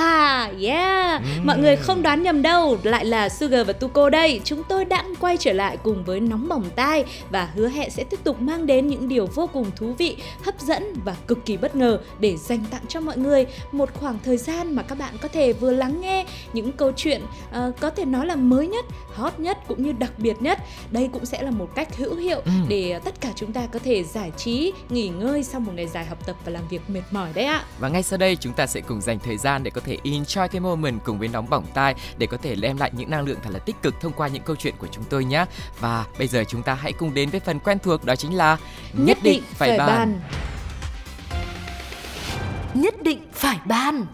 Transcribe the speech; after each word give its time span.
à, 0.00 0.50
yeah. 0.60 1.22
Mọi 1.44 1.58
người 1.58 1.76
không 1.76 2.02
đoán 2.02 2.22
nhầm 2.22 2.42
đâu 2.42 2.78
Lại 2.82 3.04
là 3.04 3.28
Sugar 3.28 3.66
và 3.66 3.72
Tuko 3.72 4.10
đây. 4.10 4.40
Chúng 4.44 4.62
tôi 4.68 4.84
đã 4.84 5.04
quay 5.20 5.36
trở 5.36 5.52
lại 5.52 5.76
cùng 5.82 6.04
với 6.04 6.20
Nóng 6.20 6.48
Bỏng 6.48 6.64
Tai 6.76 7.04
Và 7.30 7.48
hứa 7.54 7.68
hẹn 7.68 7.90
sẽ 7.90 8.04
tiếp 8.04 8.20
tục 8.24 8.40
mang 8.40 8.66
đến 8.66 8.86
những 8.86 9.08
điều 9.08 9.26
vô 9.26 9.46
cùng 9.52 9.70
thú 9.76 9.94
vị 9.98 10.16
Hấp 10.42 10.60
dẫn 10.60 10.92
và 11.04 11.16
cực 11.26 11.46
kỳ 11.46 11.56
bất 11.56 11.76
ngờ 11.76 11.98
Để 12.20 12.36
dành 12.36 12.64
tặng 12.70 12.82
cho 12.88 13.00
mọi 13.00 13.18
người. 13.18 13.46
Một 13.72 13.94
khoảng 13.94 14.18
thời 14.24 14.36
gian 14.36 14.74
mà 14.74 14.82
các 14.82 14.98
bạn 14.98 15.14
có 15.20 15.28
thể 15.28 15.52
vừa 15.52 15.72
lắng 15.72 16.00
nghe 16.00 16.26
Những 16.52 16.72
câu 16.72 16.92
chuyện 16.96 17.22
uh, 17.50 17.80
có 17.80 17.90
thể 17.90 18.04
nói 18.04 18.26
là 18.26 18.36
mới 18.36 18.66
nhất 18.66 18.84
Hot 19.14 19.40
nhất 19.40 19.58
cũng 19.68 19.82
như 19.82 19.92
đặc 19.92 20.12
biệt 20.18 20.42
nhất. 20.42 20.58
Đây 20.90 21.10
cũng 21.12 21.26
sẽ 21.26 21.42
là 21.42 21.50
một 21.50 21.74
cách 21.74 21.96
hữu 21.96 22.14
hiệu 22.14 22.40
Ừ. 22.44 22.50
Để 22.68 23.00
tất 23.04 23.20
cả 23.20 23.28
chúng 23.36 23.52
ta 23.52 23.60
có 23.72 23.78
thể 23.78 24.04
giải 24.04 24.32
trí 24.36 24.72
Nghỉ 24.88 25.08
ngơi 25.08 25.44
sau 25.44 25.60
một 25.60 25.72
ngày 25.74 25.86
dài 25.86 26.04
học 26.04 26.26
tập 26.26 26.36
và 26.44 26.52
làm 26.52 26.68
việc 26.68 26.80
mệt 26.88 27.02
mỏi 27.10 27.28
đấy 27.34 27.44
ạ. 27.44 27.64
Và 27.78 27.88
ngay 27.88 28.02
sau 28.02 28.18
đây 28.18 28.36
chúng 28.36 28.52
ta 28.52 28.66
sẽ 28.66 28.80
cùng 28.80 29.00
dành 29.00 29.18
thời 29.18 29.36
gian 29.36 29.62
để 29.62 29.70
có 29.70 29.80
thể 29.84 29.98
enjoy 30.04 30.48
cái 30.48 30.60
moment 30.60 31.04
cùng 31.04 31.18
với 31.18 31.28
nóng 31.28 31.50
bỏng 31.50 31.64
tai 31.74 31.94
để 32.18 32.26
có 32.26 32.36
thể 32.36 32.54
đem 32.54 32.76
lại 32.76 32.90
những 32.94 33.10
năng 33.10 33.24
lượng 33.24 33.38
thật 33.42 33.50
là 33.52 33.58
tích 33.58 33.76
cực 33.82 34.00
thông 34.00 34.12
qua 34.12 34.28
những 34.28 34.42
câu 34.42 34.56
chuyện 34.56 34.74
của 34.78 34.88
chúng 34.92 35.04
tôi 35.10 35.24
nhé. 35.24 35.44
Và 35.80 36.04
bây 36.18 36.28
giờ 36.28 36.44
chúng 36.48 36.62
ta 36.62 36.74
hãy 36.74 36.92
cùng 36.92 37.14
đến 37.14 37.30
với 37.30 37.40
phần 37.40 37.58
quen 37.58 37.78
thuộc 37.78 38.04
đó 38.04 38.16
chính 38.16 38.36
là 38.36 38.56
Nhất 38.92 39.18
định 39.22 39.42
phải 39.54 39.78
bàn 39.78 40.20
Nhất 42.74 43.02
định 43.02 43.18
phải 43.32 43.58
ban 43.64 44.06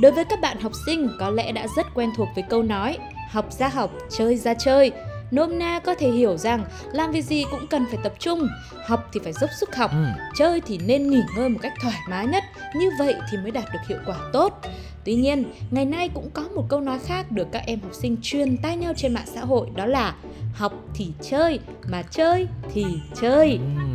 Đối 0.00 0.12
với 0.12 0.24
các 0.24 0.40
bạn 0.40 0.60
học 0.60 0.72
sinh 0.86 1.08
có 1.20 1.30
lẽ 1.30 1.52
đã 1.52 1.66
rất 1.76 1.86
quen 1.94 2.10
thuộc 2.16 2.28
với 2.34 2.44
câu 2.50 2.62
nói 2.62 2.98
học 3.32 3.52
ra 3.52 3.68
học, 3.68 3.90
chơi 4.10 4.36
ra 4.36 4.54
chơi. 4.54 4.92
Nôm 5.32 5.58
na 5.58 5.78
có 5.78 5.94
thể 5.94 6.10
hiểu 6.10 6.36
rằng 6.36 6.64
làm 6.92 7.10
việc 7.12 7.22
gì 7.22 7.44
cũng 7.50 7.66
cần 7.66 7.86
phải 7.90 7.98
tập 8.02 8.12
trung, 8.18 8.48
học 8.86 9.08
thì 9.12 9.20
phải 9.24 9.32
dốc 9.32 9.50
sức 9.60 9.76
học, 9.76 9.90
Ừ. 9.90 10.04
chơi 10.36 10.60
thì 10.60 10.78
nên 10.78 11.10
nghỉ 11.10 11.20
ngơi 11.36 11.48
một 11.48 11.58
cách 11.62 11.72
thoải 11.82 11.96
mái 12.08 12.26
nhất, 12.26 12.44
như 12.76 12.90
vậy 12.98 13.14
thì 13.30 13.38
mới 13.38 13.50
đạt 13.50 13.64
được 13.72 13.78
hiệu 13.88 13.98
quả 14.06 14.16
tốt. 14.32 14.60
Tuy 15.04 15.14
nhiên, 15.14 15.44
ngày 15.70 15.84
nay 15.84 16.08
cũng 16.14 16.30
có 16.34 16.42
một 16.54 16.64
câu 16.68 16.80
nói 16.80 16.98
khác 17.06 17.30
được 17.32 17.46
các 17.52 17.62
em 17.66 17.80
học 17.80 17.94
sinh 17.94 18.16
truyền 18.22 18.56
tai 18.62 18.76
nhau 18.76 18.92
trên 18.96 19.14
mạng 19.14 19.26
xã 19.34 19.40
hội 19.40 19.66
đó 19.74 19.86
là 19.86 20.14
học 20.54 20.72
thì 20.94 21.12
chơi, 21.30 21.58
mà 21.90 22.02
chơi 22.02 22.46
thì 22.74 22.84
chơi. 23.20 23.50
Ừm, 23.52 23.91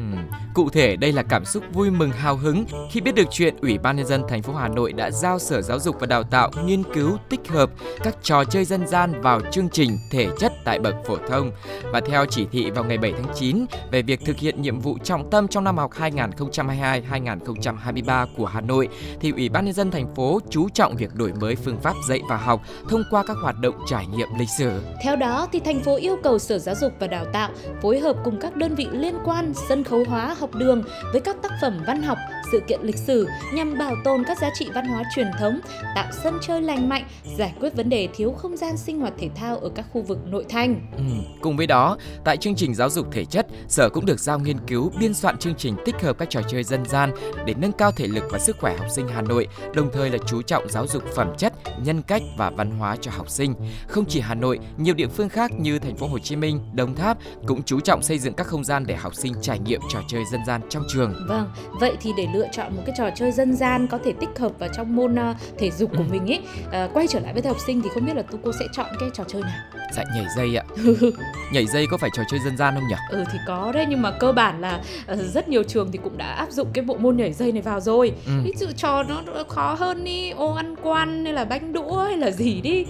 Cụ 0.57 0.69
thể 0.69 0.95
đây 0.95 1.11
là 1.11 1.23
cảm 1.23 1.45
xúc 1.45 1.63
vui 1.73 1.89
mừng 1.89 2.11
hào 2.11 2.37
hứng 2.37 2.65
khi 2.91 3.01
biết 3.01 3.15
được 3.15 3.27
chuyện 3.31 3.55
Ủy 3.61 3.77
ban 3.77 3.95
nhân 3.95 4.05
dân 4.05 4.21
thành 4.29 4.41
phố 4.41 4.53
Hà 4.53 4.67
Nội 4.67 4.93
đã 4.93 5.11
giao 5.11 5.39
Sở 5.39 5.61
Giáo 5.61 5.79
dục 5.79 5.95
và 5.99 6.07
Đào 6.07 6.23
tạo 6.23 6.51
nghiên 6.65 6.83
cứu 6.93 7.17
tích 7.29 7.47
hợp 7.47 7.69
các 8.03 8.15
trò 8.23 8.43
chơi 8.43 8.65
dân 8.65 8.87
gian 8.87 9.21
vào 9.21 9.41
chương 9.51 9.69
trình 9.69 9.97
thể 10.11 10.27
chất 10.39 10.53
tại 10.65 10.79
bậc 10.79 10.95
phổ 11.07 11.17
thông. 11.29 11.51
Và 11.83 11.99
theo 11.99 12.25
chỉ 12.25 12.45
thị 12.51 12.71
vào 12.71 12.83
ngày 12.83 12.97
7 12.97 13.13
tháng 13.13 13.33
9 13.35 13.65
về 13.91 14.01
việc 14.01 14.19
thực 14.25 14.37
hiện 14.37 14.61
nhiệm 14.61 14.79
vụ 14.79 14.97
trọng 15.03 15.29
tâm 15.29 15.47
trong 15.47 15.63
năm 15.63 15.77
học 15.77 15.91
2022-2023 15.93 18.27
của 18.37 18.45
Hà 18.45 18.61
Nội 18.61 18.87
thì 19.19 19.31
Ủy 19.31 19.49
ban 19.49 19.65
nhân 19.65 19.73
dân 19.73 19.91
thành 19.91 20.15
phố 20.15 20.39
chú 20.49 20.69
trọng 20.69 20.95
việc 20.95 21.15
đổi 21.15 21.33
mới 21.33 21.55
phương 21.55 21.79
pháp 21.79 21.93
dạy 22.07 22.21
và 22.29 22.37
học 22.37 22.61
thông 22.89 23.03
qua 23.11 23.23
các 23.27 23.37
hoạt 23.41 23.59
động 23.59 23.75
trải 23.87 24.05
nghiệm 24.07 24.29
lịch 24.39 24.49
sử. 24.57 24.81
Theo 25.03 25.15
đó, 25.15 25.47
thì 25.51 25.59
thành 25.59 25.79
phố 25.79 25.95
yêu 25.95 26.17
cầu 26.23 26.39
Sở 26.39 26.59
Giáo 26.59 26.75
dục 26.75 26.93
và 26.99 27.07
Đào 27.07 27.25
tạo 27.33 27.49
phối 27.81 27.99
hợp 27.99 28.15
cùng 28.23 28.39
các 28.41 28.55
đơn 28.55 28.75
vị 28.75 28.87
liên 28.91 29.15
quan 29.25 29.53
sân 29.69 29.83
khấu 29.83 30.03
hóa 30.07 30.35
học 30.39 30.46
đường 30.55 30.83
với 31.11 31.21
các 31.21 31.35
tác 31.41 31.51
phẩm 31.61 31.83
văn 31.87 32.03
học, 32.03 32.17
sự 32.51 32.61
kiện 32.67 32.79
lịch 32.83 32.97
sử 32.97 33.27
nhằm 33.53 33.77
bảo 33.77 33.95
tồn 34.03 34.23
các 34.27 34.37
giá 34.37 34.49
trị 34.53 34.69
văn 34.73 34.87
hóa 34.87 35.03
truyền 35.15 35.27
thống, 35.39 35.59
tạo 35.95 36.07
sân 36.23 36.37
chơi 36.41 36.61
lành 36.61 36.89
mạnh, 36.89 37.03
giải 37.37 37.53
quyết 37.59 37.75
vấn 37.75 37.89
đề 37.89 38.07
thiếu 38.15 38.31
không 38.31 38.57
gian 38.57 38.77
sinh 38.77 38.99
hoạt 38.99 39.13
thể 39.17 39.29
thao 39.35 39.57
ở 39.57 39.69
các 39.75 39.85
khu 39.91 40.01
vực 40.01 40.17
nội 40.25 40.45
thành. 40.49 40.81
Ừ, 40.97 41.03
cùng 41.41 41.57
với 41.57 41.67
đó, 41.67 41.97
tại 42.23 42.37
chương 42.37 42.55
trình 42.55 42.75
giáo 42.75 42.89
dục 42.89 43.07
thể 43.11 43.25
chất, 43.25 43.47
Sở 43.67 43.89
cũng 43.89 44.05
được 44.05 44.19
giao 44.19 44.39
nghiên 44.39 44.57
cứu 44.67 44.91
biên 44.99 45.13
soạn 45.13 45.37
chương 45.37 45.55
trình 45.55 45.75
tích 45.85 45.95
hợp 46.01 46.17
các 46.17 46.29
trò 46.29 46.41
chơi 46.47 46.63
dân 46.63 46.85
gian 46.85 47.11
để 47.45 47.53
nâng 47.57 47.71
cao 47.71 47.91
thể 47.91 48.07
lực 48.07 48.23
và 48.31 48.39
sức 48.39 48.57
khỏe 48.59 48.77
học 48.77 48.87
sinh 48.95 49.07
Hà 49.07 49.21
Nội, 49.21 49.47
đồng 49.73 49.89
thời 49.93 50.09
là 50.09 50.17
chú 50.27 50.41
trọng 50.41 50.69
giáo 50.69 50.87
dục 50.87 51.03
phẩm 51.15 51.33
chất, 51.37 51.53
nhân 51.83 52.01
cách 52.01 52.21
và 52.37 52.49
văn 52.49 52.71
hóa 52.71 52.95
cho 53.01 53.11
học 53.11 53.29
sinh. 53.29 53.53
Không 53.87 54.05
chỉ 54.05 54.19
Hà 54.19 54.35
Nội, 54.35 54.59
nhiều 54.77 54.93
địa 54.93 55.07
phương 55.07 55.29
khác 55.29 55.51
như 55.59 55.79
thành 55.79 55.95
phố 55.95 56.07
Hồ 56.07 56.19
Chí 56.19 56.35
Minh, 56.35 56.59
Đồng 56.73 56.95
Tháp 56.95 57.17
cũng 57.47 57.63
chú 57.63 57.79
trọng 57.79 58.03
xây 58.03 58.19
dựng 58.19 58.33
các 58.33 58.47
không 58.47 58.63
gian 58.63 58.85
để 58.85 58.95
học 58.95 59.15
sinh 59.15 59.33
trải 59.41 59.59
nghiệm 59.59 59.81
trò 59.89 59.99
chơi 60.07 60.23
dân 60.31 60.45
gian 60.45 60.61
trong 60.69 60.83
trường. 60.89 61.13
Vâng, 61.27 61.51
vậy 61.79 61.97
thì 62.01 62.11
để 62.17 62.27
lựa 62.33 62.47
chọn 62.51 62.75
một 62.75 62.81
cái 62.85 62.95
trò 62.97 63.09
chơi 63.15 63.31
dân 63.31 63.55
gian 63.55 63.87
có 63.87 63.99
thể 64.05 64.13
tích 64.19 64.29
hợp 64.39 64.51
vào 64.59 64.69
trong 64.77 64.95
môn 64.95 65.15
ờ, 65.15 65.33
thể 65.57 65.71
dục 65.71 65.89
của 65.91 66.03
Ừ. 66.03 66.11
mình 66.11 66.27
ấy, 66.31 66.41
ờ, 66.71 66.89
quay 66.93 67.07
trở 67.07 67.19
lại 67.19 67.33
với 67.33 67.41
học 67.47 67.57
sinh 67.67 67.81
thì 67.81 67.89
không 67.93 68.05
biết 68.05 68.15
là 68.15 68.21
tu 68.21 68.39
cô 68.43 68.51
sẽ 68.59 68.65
chọn 68.73 68.87
cái 68.99 69.09
trò 69.13 69.23
chơi 69.27 69.41
nào? 69.41 69.59
Dạ 69.95 70.03
nhảy 70.15 70.25
dây 70.35 70.55
ạ. 70.55 70.63
nhảy 71.51 71.65
dây 71.65 71.85
có 71.91 71.97
phải 71.97 72.09
trò 72.13 72.23
chơi 72.31 72.39
dân 72.39 72.57
gian 72.57 72.75
không 72.75 72.87
nhỉ? 72.89 72.95
Ừ 73.09 73.23
thì 73.31 73.39
có 73.47 73.71
đấy 73.73 73.85
nhưng 73.89 74.01
mà 74.01 74.11
cơ 74.11 74.31
bản 74.31 74.61
là 74.61 74.81
ờ, 75.07 75.15
rất 75.15 75.49
nhiều 75.49 75.63
trường 75.63 75.91
thì 75.91 75.99
cũng 76.03 76.17
đã 76.17 76.25
áp 76.25 76.51
dụng 76.51 76.67
cái 76.73 76.85
bộ 76.85 76.97
môn 76.97 77.17
nhảy 77.17 77.33
dây 77.33 77.51
này 77.51 77.61
vào 77.61 77.79
rồi. 77.79 78.11
Ừ. 78.25 78.31
Dụ 78.57 78.67
trò 78.77 79.03
nó 79.03 79.21
khó 79.47 79.73
hơn 79.79 80.03
đi, 80.03 80.29
ô 80.29 80.53
ăn 80.53 80.75
quan 80.83 81.23
hay 81.25 81.33
là 81.33 81.45
bánh 81.45 81.73
đũa 81.73 81.97
hay 82.03 82.17
là 82.17 82.31
gì 82.31 82.61
đi. 82.61 82.85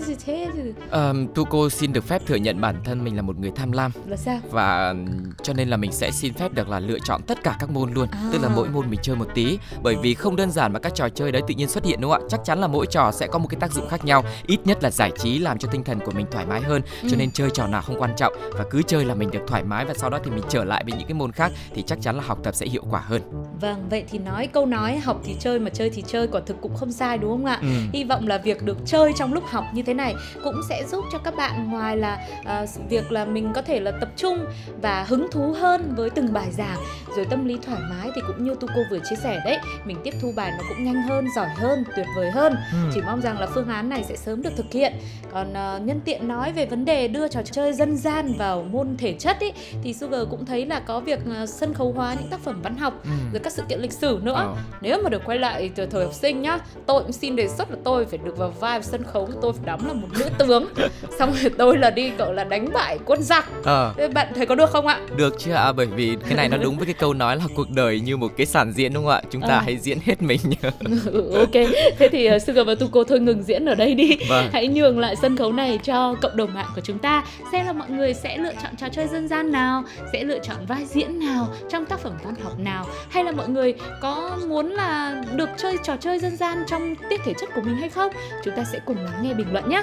Gì, 0.00 0.14
thế 0.26 0.48
Ờm, 0.90 1.28
Tu 1.34 1.44
cô 1.44 1.70
xin 1.70 1.92
được 1.92 2.04
phép 2.04 2.22
thừa 2.26 2.34
nhận 2.36 2.60
bản 2.60 2.76
thân 2.84 3.04
mình 3.04 3.16
là 3.16 3.22
một 3.22 3.38
người 3.38 3.50
tham 3.56 3.72
lam 3.72 3.90
là 4.06 4.16
sao? 4.16 4.38
và 4.50 4.94
cho 5.42 5.52
nên 5.52 5.68
là 5.68 5.76
mình 5.76 5.92
sẽ 5.92 6.10
xin 6.10 6.34
phép 6.34 6.52
được 6.52 6.68
là 6.68 6.80
lựa 6.80 6.98
chọn 7.04 7.22
tất 7.22 7.42
cả 7.42 7.56
các 7.60 7.70
môn 7.70 7.92
luôn 7.92 8.08
À. 8.12 8.18
tức 8.32 8.38
là 8.42 8.48
mỗi 8.48 8.68
môn 8.68 8.90
mình 8.90 9.00
chơi 9.02 9.16
một 9.16 9.26
tí 9.34 9.58
bởi 9.82 9.96
vì 10.02 10.14
không 10.14 10.36
đơn 10.36 10.50
giản 10.50 10.72
mà 10.72 10.78
các 10.78 10.94
trò 10.94 11.08
chơi 11.08 11.32
đấy 11.32 11.42
tự 11.48 11.54
nhiên 11.54 11.68
xuất 11.68 11.84
hiện 11.84 12.00
đúng 12.00 12.10
không 12.10 12.22
ạ 12.22 12.26
chắc 12.30 12.40
chắn 12.44 12.60
là 12.60 12.66
mỗi 12.66 12.86
trò 12.86 13.12
sẽ 13.12 13.26
có 13.26 13.38
một 13.38 13.46
cái 13.50 13.60
tác 13.60 13.72
dụng 13.72 13.88
khác 13.88 14.04
nhau 14.04 14.24
ít 14.46 14.58
nhất 14.64 14.82
là 14.82 14.90
giải 14.90 15.12
trí 15.18 15.38
làm 15.38 15.58
cho 15.58 15.68
tinh 15.72 15.84
thần 15.84 15.98
của 16.00 16.12
mình 16.12 16.26
thoải 16.30 16.39
mái 16.46 16.60
hơn 16.60 16.82
cho 17.02 17.08
Ừ. 17.12 17.16
nên 17.16 17.30
chơi 17.30 17.50
trò 17.50 17.66
nào 17.66 17.82
không 17.82 18.00
quan 18.00 18.10
trọng 18.16 18.32
và 18.52 18.64
cứ 18.70 18.82
chơi 18.82 19.04
là 19.04 19.14
mình 19.14 19.30
được 19.30 19.40
thoải 19.46 19.62
mái 19.64 19.84
và 19.84 19.94
sau 19.94 20.10
đó 20.10 20.18
thì 20.24 20.30
mình 20.30 20.44
trở 20.48 20.64
lại 20.64 20.84
với 20.84 20.94
những 20.98 21.08
cái 21.08 21.14
môn 21.14 21.32
khác 21.32 21.52
thì 21.74 21.82
chắc 21.86 21.98
chắn 22.02 22.16
là 22.16 22.22
học 22.26 22.38
tập 22.42 22.54
sẽ 22.54 22.66
hiệu 22.66 22.82
quả 22.90 23.00
hơn 23.00 23.22
Vâng, 23.60 23.86
vậy 23.90 24.04
thì 24.10 24.18
nói 24.18 24.46
câu 24.46 24.66
nói 24.66 24.96
học 24.98 25.20
thì 25.24 25.36
chơi 25.40 25.58
mà 25.58 25.70
chơi 25.70 25.90
thì 25.90 26.04
chơi 26.06 26.26
quả 26.26 26.40
thực 26.46 26.56
cũng 26.60 26.74
không 26.76 26.92
sai 26.92 27.18
đúng 27.18 27.30
không 27.30 27.44
ạ? 27.44 27.58
ừ. 27.62 27.68
Hy 27.92 28.04
vọng 28.04 28.28
là 28.28 28.38
việc 28.38 28.62
được 28.62 28.76
chơi 28.86 29.12
trong 29.16 29.34
lúc 29.34 29.44
học 29.46 29.64
như 29.74 29.82
thế 29.82 29.94
này 29.94 30.14
cũng 30.44 30.60
sẽ 30.68 30.82
giúp 30.90 31.04
cho 31.12 31.18
các 31.18 31.34
bạn 31.36 31.70
ngoài 31.70 31.96
là 31.96 32.18
ờ, 32.44 32.66
việc 32.88 33.12
là 33.12 33.24
mình 33.24 33.52
có 33.54 33.62
thể 33.62 33.80
là 33.80 33.90
tập 34.00 34.08
trung 34.16 34.44
và 34.82 35.04
hứng 35.08 35.26
thú 35.30 35.52
hơn 35.60 35.94
với 35.96 36.10
từng 36.10 36.32
bài 36.32 36.48
giảng 36.52 36.78
rồi 37.16 37.24
tâm 37.30 37.44
lý 37.44 37.58
thoải 37.66 37.80
mái 37.90 38.10
thì 38.14 38.20
cũng 38.26 38.44
như 38.44 38.54
tu 38.60 38.68
cô 38.74 38.82
vừa 38.90 38.98
chia 39.10 39.16
sẻ 39.16 39.40
đấy 39.44 39.58
mình 39.84 39.96
tiếp 40.04 40.14
thu 40.20 40.32
bài 40.36 40.52
nó 40.58 40.64
cũng 40.68 40.84
nhanh 40.84 41.02
hơn 41.02 41.26
giỏi 41.36 41.48
hơn 41.56 41.84
tuyệt 41.96 42.06
vời 42.16 42.30
hơn 42.30 42.54
Ừ. 42.72 42.78
chỉ 42.94 43.00
mong 43.06 43.20
rằng 43.20 43.38
là 43.40 43.46
phương 43.54 43.68
án 43.68 43.88
này 43.88 44.04
sẽ 44.08 44.16
sớm 44.16 44.42
được 44.42 44.50
thực 44.56 44.72
hiện 44.72 44.92
còn 45.32 45.52
ờ, 45.54 45.80
nhân 45.84 46.00
tiện 46.04 46.28
nói 46.30 46.52
về 46.52 46.66
vấn 46.66 46.84
đề 46.84 47.08
đưa 47.08 47.28
trò 47.28 47.40
chơi 47.52 47.72
dân 47.72 47.96
gian 47.96 48.32
vào 48.38 48.66
môn 48.72 48.96
thể 48.98 49.12
chất 49.18 49.36
ý, 49.40 49.52
thì 49.82 49.92
Sugar 49.94 50.20
cũng 50.30 50.46
thấy 50.46 50.66
là 50.66 50.80
có 50.80 51.00
việc 51.00 51.18
ờ, 51.36 51.46
sân 51.46 51.74
khấu 51.74 51.92
hóa 51.92 52.16
những 52.20 52.30
tác 52.30 52.40
phẩm 52.40 52.60
văn 52.62 52.76
học 52.76 52.94
Ừ. 53.04 53.10
rồi 53.32 53.40
các 53.44 53.52
sự 53.52 53.62
kiện 53.68 53.80
lịch 53.80 53.92
sử 53.92 54.18
nữa. 54.22 54.32
Ờ. 54.36 54.54
nếu 54.80 55.00
mà 55.02 55.08
được 55.10 55.22
quay 55.26 55.38
lại 55.38 55.70
từ 55.74 55.86
thời 55.86 56.04
học 56.04 56.14
sinh 56.14 56.42
nhá 56.42 56.58
tôi 56.86 57.02
cũng 57.02 57.12
xin 57.12 57.36
đề 57.36 57.48
xuất 57.48 57.70
là 57.70 57.76
tôi 57.84 58.04
phải 58.06 58.18
được 58.24 58.36
vào 58.38 58.50
vai 58.60 58.82
sân 58.82 59.02
khấu 59.12 59.28
tôi 59.42 59.52
phải 59.52 59.62
đóng 59.66 59.86
là 59.86 59.92
một 59.92 60.08
nữ 60.18 60.24
tướng. 60.38 60.64
Xong 61.18 61.32
rồi 61.42 61.50
tôi 61.58 61.78
là 61.78 61.90
đi 61.90 62.10
cậu 62.18 62.32
là 62.32 62.44
đánh 62.44 62.68
bại 62.72 62.98
quân 63.06 63.22
giặc. 63.22 63.48
Ờ, 63.64 63.94
bạn 64.14 64.32
thấy 64.34 64.46
có 64.46 64.54
được 64.54 64.70
không 64.70 64.86
ạ? 64.86 65.00
Được 65.16 65.34
chứ 65.38 65.52
ạ 65.52 65.72
bởi 65.72 65.86
vì 65.86 66.16
cái 66.24 66.34
này 66.34 66.48
nó 66.48 66.56
đúng 66.56 66.76
với 66.76 66.86
cái 66.86 66.94
câu 66.94 67.14
nói 67.14 67.36
là 67.36 67.44
cuộc 67.56 67.70
đời 67.70 68.00
như 68.00 68.16
một 68.16 68.32
cái 68.36 68.46
sản 68.46 68.72
diễn 68.72 68.92
đúng 68.94 69.04
không 69.04 69.12
ạ? 69.12 69.22
Chúng 69.30 69.42
ta 69.42 69.48
Ờ. 69.54 69.60
hãy 69.64 69.76
diễn 69.76 69.98
hết 70.04 70.22
mình. 70.22 70.40
Ừ, 71.12 71.32
ok. 71.38 71.52
Thế 71.98 72.08
thì 72.12 72.28
Sugar 72.46 72.66
và 72.66 72.74
Tuko 72.74 73.04
thôi 73.08 73.20
ngừng 73.20 73.42
diễn 73.42 73.64
ở 73.66 73.74
đây 73.74 73.94
đi. 73.94 74.16
Vâng. 74.28 74.48
hãy 74.52 74.68
nhường 74.68 74.98
lại 74.98 75.16
sân 75.16 75.36
khấu 75.36 75.52
này 75.52 75.78
cho 75.84 76.14
cộng 76.22 76.36
đồng 76.36 76.54
mạng 76.54 76.70
của 76.74 76.80
chúng 76.80 76.98
ta 76.98 77.24
xem 77.52 77.66
là 77.66 77.72
mọi 77.72 77.90
người 77.90 78.14
sẽ 78.14 78.38
lựa 78.38 78.52
chọn 78.62 78.76
trò 78.76 78.88
chơi 78.92 79.08
dân 79.08 79.28
gian 79.28 79.52
nào 79.52 79.82
sẽ 80.12 80.24
lựa 80.24 80.38
chọn 80.38 80.66
vai 80.68 80.86
diễn 80.86 81.18
nào 81.18 81.48
trong 81.68 81.86
tác 81.86 82.00
phẩm 82.00 82.12
văn 82.24 82.34
học 82.42 82.58
nào 82.58 82.86
hay 83.10 83.24
là 83.24 83.32
mọi 83.32 83.48
người 83.48 83.74
có 84.00 84.38
muốn 84.48 84.66
là 84.66 85.22
được 85.36 85.48
chơi 85.56 85.76
trò 85.82 85.96
chơi 85.96 86.18
dân 86.18 86.36
gian 86.36 86.58
trong 86.66 86.94
tiết 87.10 87.20
thể 87.24 87.34
chất 87.40 87.48
của 87.54 87.60
mình 87.60 87.74
hay 87.74 87.88
không 87.88 88.12
chúng 88.44 88.54
ta 88.56 88.64
sẽ 88.72 88.80
cùng 88.86 88.96
lắng 88.96 89.22
nghe 89.22 89.34
bình 89.34 89.52
luận 89.52 89.68
nhé 89.68 89.82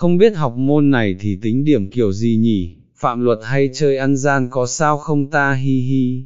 Không 0.00 0.18
biết 0.18 0.36
học 0.36 0.54
môn 0.56 0.90
này 0.90 1.16
thì 1.20 1.38
tính 1.42 1.64
điểm 1.64 1.90
kiểu 1.90 2.12
gì 2.12 2.36
nhỉ? 2.36 2.76
Phạm 2.96 3.24
luật 3.24 3.38
hay 3.44 3.70
chơi 3.74 3.96
ăn 3.96 4.16
gian 4.16 4.48
có 4.50 4.66
sao 4.66 4.98
không 4.98 5.30
ta 5.30 5.52
hi 5.52 5.80
hi? 5.80 6.24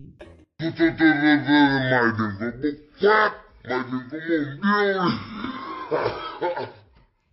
Mày 3.68 3.78
đừng 4.28 4.44
có 4.62 4.68
mồm 4.70 5.10
điêu. 6.40 6.66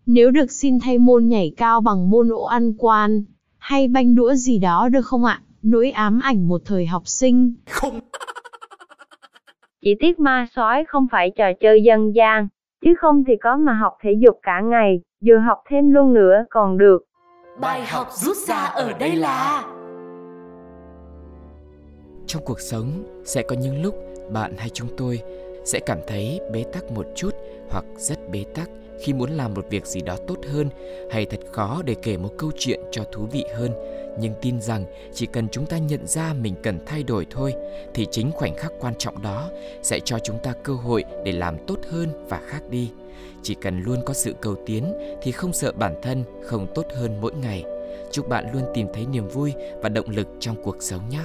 Nếu 0.06 0.32
được 0.32 0.52
xin 0.52 0.80
thay 0.80 0.98
môn 0.98 1.28
nhảy 1.28 1.54
cao 1.58 1.82
bằng 1.82 2.10
môn 2.10 2.30
ổ 2.30 2.44
ăn 2.44 2.74
quan, 2.78 3.24
hay 3.58 3.88
banh 3.88 4.16
đũa 4.16 4.34
gì 4.34 4.60
đó 4.60 4.90
được 4.90 5.06
không 5.06 5.26
ạ? 5.26 5.42
Nỗi 5.62 5.92
ám 5.92 6.20
ảnh 6.24 6.48
một 6.48 6.62
thời 6.66 6.86
học 6.86 7.04
sinh. 7.06 7.56
Chỉ 9.82 9.96
tiếc 10.00 10.20
ma 10.20 10.48
sói 10.56 10.86
không 10.88 11.08
phải 11.12 11.32
trò 11.36 11.46
chơi 11.62 11.84
dân 11.84 12.12
gian, 12.16 12.48
chứ 12.82 12.94
không 13.00 13.24
thì 13.28 13.34
có 13.42 13.58
mà 13.58 13.74
học 13.74 13.98
thể 14.04 14.12
dục 14.20 14.40
cả 14.44 14.62
ngày, 14.62 15.02
vừa 15.26 15.38
học 15.38 15.58
thêm 15.70 15.90
luôn 15.90 16.14
nữa 16.14 16.46
còn 16.50 16.78
được. 16.78 17.00
Bài 17.62 17.86
học 17.86 18.08
rút 18.12 18.38
ra 18.38 18.66
ở 18.66 18.94
đây 19.00 19.16
là 19.16 19.66
Trong 22.28 22.42
cuộc 22.46 22.60
sống 22.60 22.88
sẽ 23.26 23.42
có 23.42 23.56
những 23.56 23.82
lúc 23.82 23.96
bạn 24.34 24.54
hay 24.58 24.70
chúng 24.70 24.88
tôi 24.98 25.22
sẽ 25.66 25.80
cảm 25.86 26.00
thấy 26.08 26.40
bế 26.52 26.64
tắc 26.74 26.92
một 26.92 27.08
chút 27.16 27.36
hoặc 27.70 27.86
rất 27.98 28.30
bế 28.30 28.44
tắc 28.56 28.70
khi 29.02 29.14
muốn 29.14 29.32
làm 29.32 29.54
một 29.54 29.66
việc 29.70 29.86
gì 29.86 30.02
đó 30.02 30.18
tốt 30.28 30.38
hơn 30.52 30.70
hay 31.12 31.26
thật 31.26 31.40
khó 31.52 31.82
để 31.86 31.96
kể 32.04 32.18
một 32.18 32.30
câu 32.38 32.52
chuyện 32.58 32.80
cho 32.92 33.04
thú 33.12 33.28
vị 33.32 33.46
hơn. 33.56 33.72
Nhưng 34.20 34.34
tin 34.42 34.62
rằng 34.62 34.86
chỉ 35.14 35.26
cần 35.26 35.48
chúng 35.50 35.66
ta 35.66 35.78
nhận 35.78 36.08
ra 36.08 36.34
mình 36.34 36.56
cần 36.64 36.80
thay 36.86 37.04
đổi 37.04 37.26
thôi, 37.30 37.54
thì 37.94 38.08
chính 38.12 38.32
khoảnh 38.32 38.56
khắc 38.56 38.72
quan 38.80 38.94
trọng 38.98 39.22
đó 39.22 39.50
sẽ 39.82 40.00
cho 40.06 40.20
chúng 40.20 40.40
ta 40.44 40.54
cơ 40.64 40.74
hội 40.74 41.04
để 41.26 41.32
làm 41.32 41.58
tốt 41.68 41.80
hơn 41.90 42.10
và 42.30 42.42
khác 42.46 42.70
đi. 42.70 42.92
Chỉ 43.44 43.56
cần 43.62 43.82
luôn 43.82 44.02
có 44.06 44.14
sự 44.14 44.36
cầu 44.42 44.56
tiến 44.66 44.94
thì 45.22 45.32
không 45.32 45.54
sợ 45.54 45.72
bản 45.72 45.96
thân 46.02 46.24
không 46.44 46.68
tốt 46.76 46.86
hơn 46.96 47.22
mỗi 47.22 47.34
ngày. 47.34 47.64
Chúc 48.12 48.30
bạn 48.30 48.46
luôn 48.54 48.64
tìm 48.74 48.88
thấy 48.94 49.06
niềm 49.06 49.28
vui 49.28 49.54
và 49.82 49.90
động 49.90 50.10
lực 50.10 50.28
trong 50.40 50.64
cuộc 50.64 50.76
sống 50.80 51.10
nhé! 51.10 51.22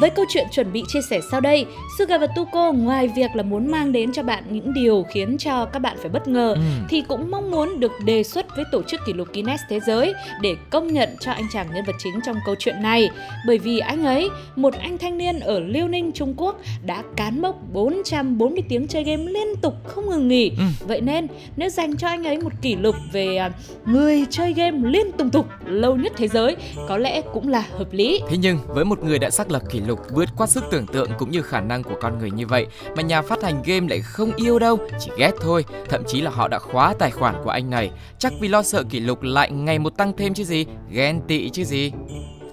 Với 0.00 0.10
câu 0.10 0.24
chuyện 0.28 0.46
chuẩn 0.52 0.72
bị 0.72 0.82
chia 0.88 1.00
sẻ 1.10 1.20
sau 1.30 1.40
đây, 1.40 1.66
Suga 1.98 2.18
và 2.18 2.26
Tuko 2.26 2.72
ngoài 2.72 3.08
việc 3.16 3.30
là 3.36 3.42
muốn 3.42 3.70
mang 3.70 3.92
đến 3.92 4.12
cho 4.12 4.22
bạn 4.22 4.44
những 4.50 4.74
điều 4.74 5.04
khiến 5.12 5.38
cho 5.38 5.64
các 5.64 5.78
bạn 5.78 5.96
phải 6.00 6.08
bất 6.08 6.28
ngờ 6.28 6.52
Ừ. 6.56 6.60
thì 6.88 7.02
cũng 7.08 7.30
mong 7.30 7.50
muốn 7.50 7.80
được 7.80 7.92
đề 8.04 8.22
xuất 8.22 8.56
với 8.56 8.64
tổ 8.72 8.82
chức 8.82 9.00
kỷ 9.06 9.12
lục 9.12 9.28
Guinness 9.34 9.62
Thế 9.68 9.80
giới 9.86 10.14
để 10.42 10.54
công 10.70 10.86
nhận 10.92 11.08
cho 11.20 11.32
anh 11.32 11.44
chàng 11.52 11.66
nhân 11.74 11.84
vật 11.86 11.92
chính 11.98 12.20
trong 12.26 12.36
câu 12.46 12.54
chuyện 12.58 12.82
này. 12.82 13.08
Bởi 13.46 13.58
vì 13.58 13.78
anh 13.78 14.04
ấy, 14.04 14.28
một 14.56 14.74
anh 14.74 14.98
thanh 14.98 15.18
niên 15.18 15.40
ở 15.40 15.60
Liêu 15.60 15.88
Ninh, 15.88 16.12
Trung 16.12 16.34
Quốc 16.36 16.60
đã 16.86 17.02
cán 17.16 17.42
mốc 17.42 17.56
440 17.72 18.62
tiếng 18.68 18.86
chơi 18.86 19.04
game 19.04 19.22
liên 19.24 19.56
tục 19.62 19.74
không 19.84 20.10
ngừng 20.10 20.28
nghỉ. 20.28 20.48
Ừ. 20.58 20.64
Vậy 20.86 21.00
nên 21.00 21.26
nếu 21.56 21.68
dành 21.68 21.96
cho 21.96 22.08
anh 22.08 22.24
ấy 22.26 22.38
một 22.38 22.52
kỷ 22.62 22.76
lục 22.76 22.94
về 23.12 23.36
à, 23.36 23.50
người 23.86 24.24
chơi 24.30 24.52
game 24.52 24.78
liên 24.90 25.12
tục 25.12 25.26
tục 25.32 25.46
lâu 25.66 25.96
nhất 25.96 26.12
thế 26.16 26.28
giới 26.28 26.56
có 26.88 26.98
lẽ 26.98 27.20
cũng 27.32 27.48
là 27.48 27.64
hợp 27.78 27.92
lý. 27.92 28.20
Thế 28.30 28.36
nhưng 28.36 28.58
với 28.68 28.84
một 28.84 29.04
người 29.04 29.18
đã 29.18 29.30
xác 29.30 29.50
lập 29.50 29.62
kỷ 29.70 29.80
lục 29.86 30.00
vượt 30.10 30.28
qua 30.36 30.46
sức 30.46 30.64
tưởng 30.70 30.86
tượng 30.86 31.10
cũng 31.18 31.30
như 31.30 31.42
khả 31.42 31.60
năng 31.60 31.82
của 31.82 31.94
con 32.00 32.18
người 32.18 32.30
như 32.30 32.46
vậy 32.46 32.66
mà 32.96 33.02
nhà 33.02 33.22
phát 33.22 33.42
hành 33.42 33.62
game 33.64 33.88
lại 33.88 34.00
không 34.00 34.32
yêu 34.36 34.58
đâu, 34.58 34.78
chỉ 35.00 35.10
ghét 35.18 35.32
thôi. 35.40 35.64
Thậm 35.88 36.02
chí 36.06 36.20
là 36.20 36.30
họ 36.30 36.48
đã 36.48 36.58
khóa 36.58 36.94
tài 36.98 37.10
khoản 37.10 37.34
của 37.44 37.50
anh 37.50 37.70
này, 37.70 37.90
chắc 38.18 38.32
vì 38.40 38.48
lo 38.48 38.62
sợ 38.62 38.82
kỷ 38.90 39.00
lục 39.00 39.22
lại 39.22 39.50
ngày 39.50 39.78
một 39.78 39.96
tăng 39.96 40.12
thêm 40.16 40.34
chứ 40.34 40.44
gì, 40.44 40.66
ghen 40.90 41.20
tị 41.28 41.50
chứ 41.50 41.64
gì. 41.64 41.92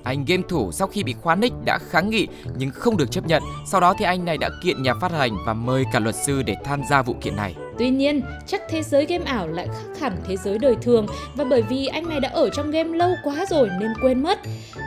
Anh 0.04 0.26
game 0.26 0.44
thủ 0.50 0.72
sau 0.72 0.88
khi 0.88 1.04
bị 1.04 1.16
khóa 1.22 1.36
nick 1.36 1.56
đã 1.66 1.80
kháng 1.90 2.10
nghị 2.10 2.28
nhưng 2.58 2.72
không 2.72 2.98
được 2.98 3.12
chấp 3.12 3.26
nhận. 3.26 3.44
Sau 3.68 3.82
đó 3.82 3.94
thì 3.98 4.06
anh 4.06 4.26
này 4.26 4.38
đã 4.38 4.50
kiện 4.64 4.84
nhà 4.84 4.94
phát 4.94 5.12
hành 5.12 5.32
và 5.46 5.54
mời 5.54 5.86
cả 5.94 6.00
luật 6.00 6.16
sư 6.16 6.42
để 6.42 6.56
tham 6.64 6.82
gia 6.90 7.02
vụ 7.02 7.16
kiện 7.22 7.36
này. 7.36 7.56
Tuy 7.80 7.90
nhiên, 7.90 8.22
chắc 8.48 8.62
thế 8.70 8.84
giới 8.84 9.06
game 9.06 9.26
ảo 9.26 9.48
lại 9.48 9.68
khác 9.74 10.00
hẳn 10.00 10.14
thế 10.28 10.38
giới 10.38 10.58
đời 10.58 10.76
thường 10.82 11.06
và 11.36 11.44
bởi 11.44 11.62
vì 11.62 11.88
anh 11.88 12.10
này 12.10 12.20
đã 12.20 12.30
ở 12.30 12.50
trong 12.50 12.72
game 12.72 12.98
lâu 12.98 13.12
quá 13.24 13.46
rồi 13.50 13.70
nên 13.80 13.94
quên 14.02 14.24
mất. 14.24 14.40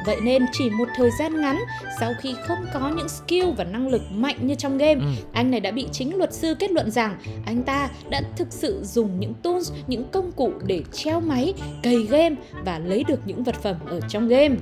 Vậy 0.06 0.16
nên 0.22 0.42
chỉ 0.52 0.70
một 0.70 0.88
thời 0.96 1.10
gian 1.18 1.40
ngắn 1.40 1.56
sau 2.00 2.12
khi 2.20 2.34
không 2.46 2.58
có 2.74 2.92
những 2.96 3.08
skill 3.08 3.50
và 3.56 3.64
năng 3.64 3.88
lực 3.88 4.02
mạnh 4.10 4.36
như 4.40 4.54
trong 4.54 4.78
game, 4.78 4.94
Ừ. 4.94 5.06
anh 5.32 5.50
này 5.50 5.60
đã 5.60 5.70
bị 5.70 5.88
chính 5.92 6.16
luật 6.16 6.32
sư 6.34 6.54
kết 6.58 6.70
luận 6.70 6.90
rằng 6.90 7.16
anh 7.46 7.62
ta 7.62 7.88
đã 8.10 8.22
thực 8.36 8.48
sự 8.50 8.80
dùng 8.84 9.20
những 9.20 9.34
tools, 9.34 9.72
những 9.86 10.04
công 10.12 10.32
cụ 10.32 10.52
để 10.66 10.82
treo 10.92 11.20
máy, 11.20 11.54
cày 11.82 11.96
game 12.10 12.36
và 12.64 12.78
lấy 12.78 13.04
được 13.04 13.20
những 13.26 13.44
vật 13.44 13.54
phẩm 13.62 13.76
ở 13.86 14.00
trong 14.08 14.28
game. 14.28 14.54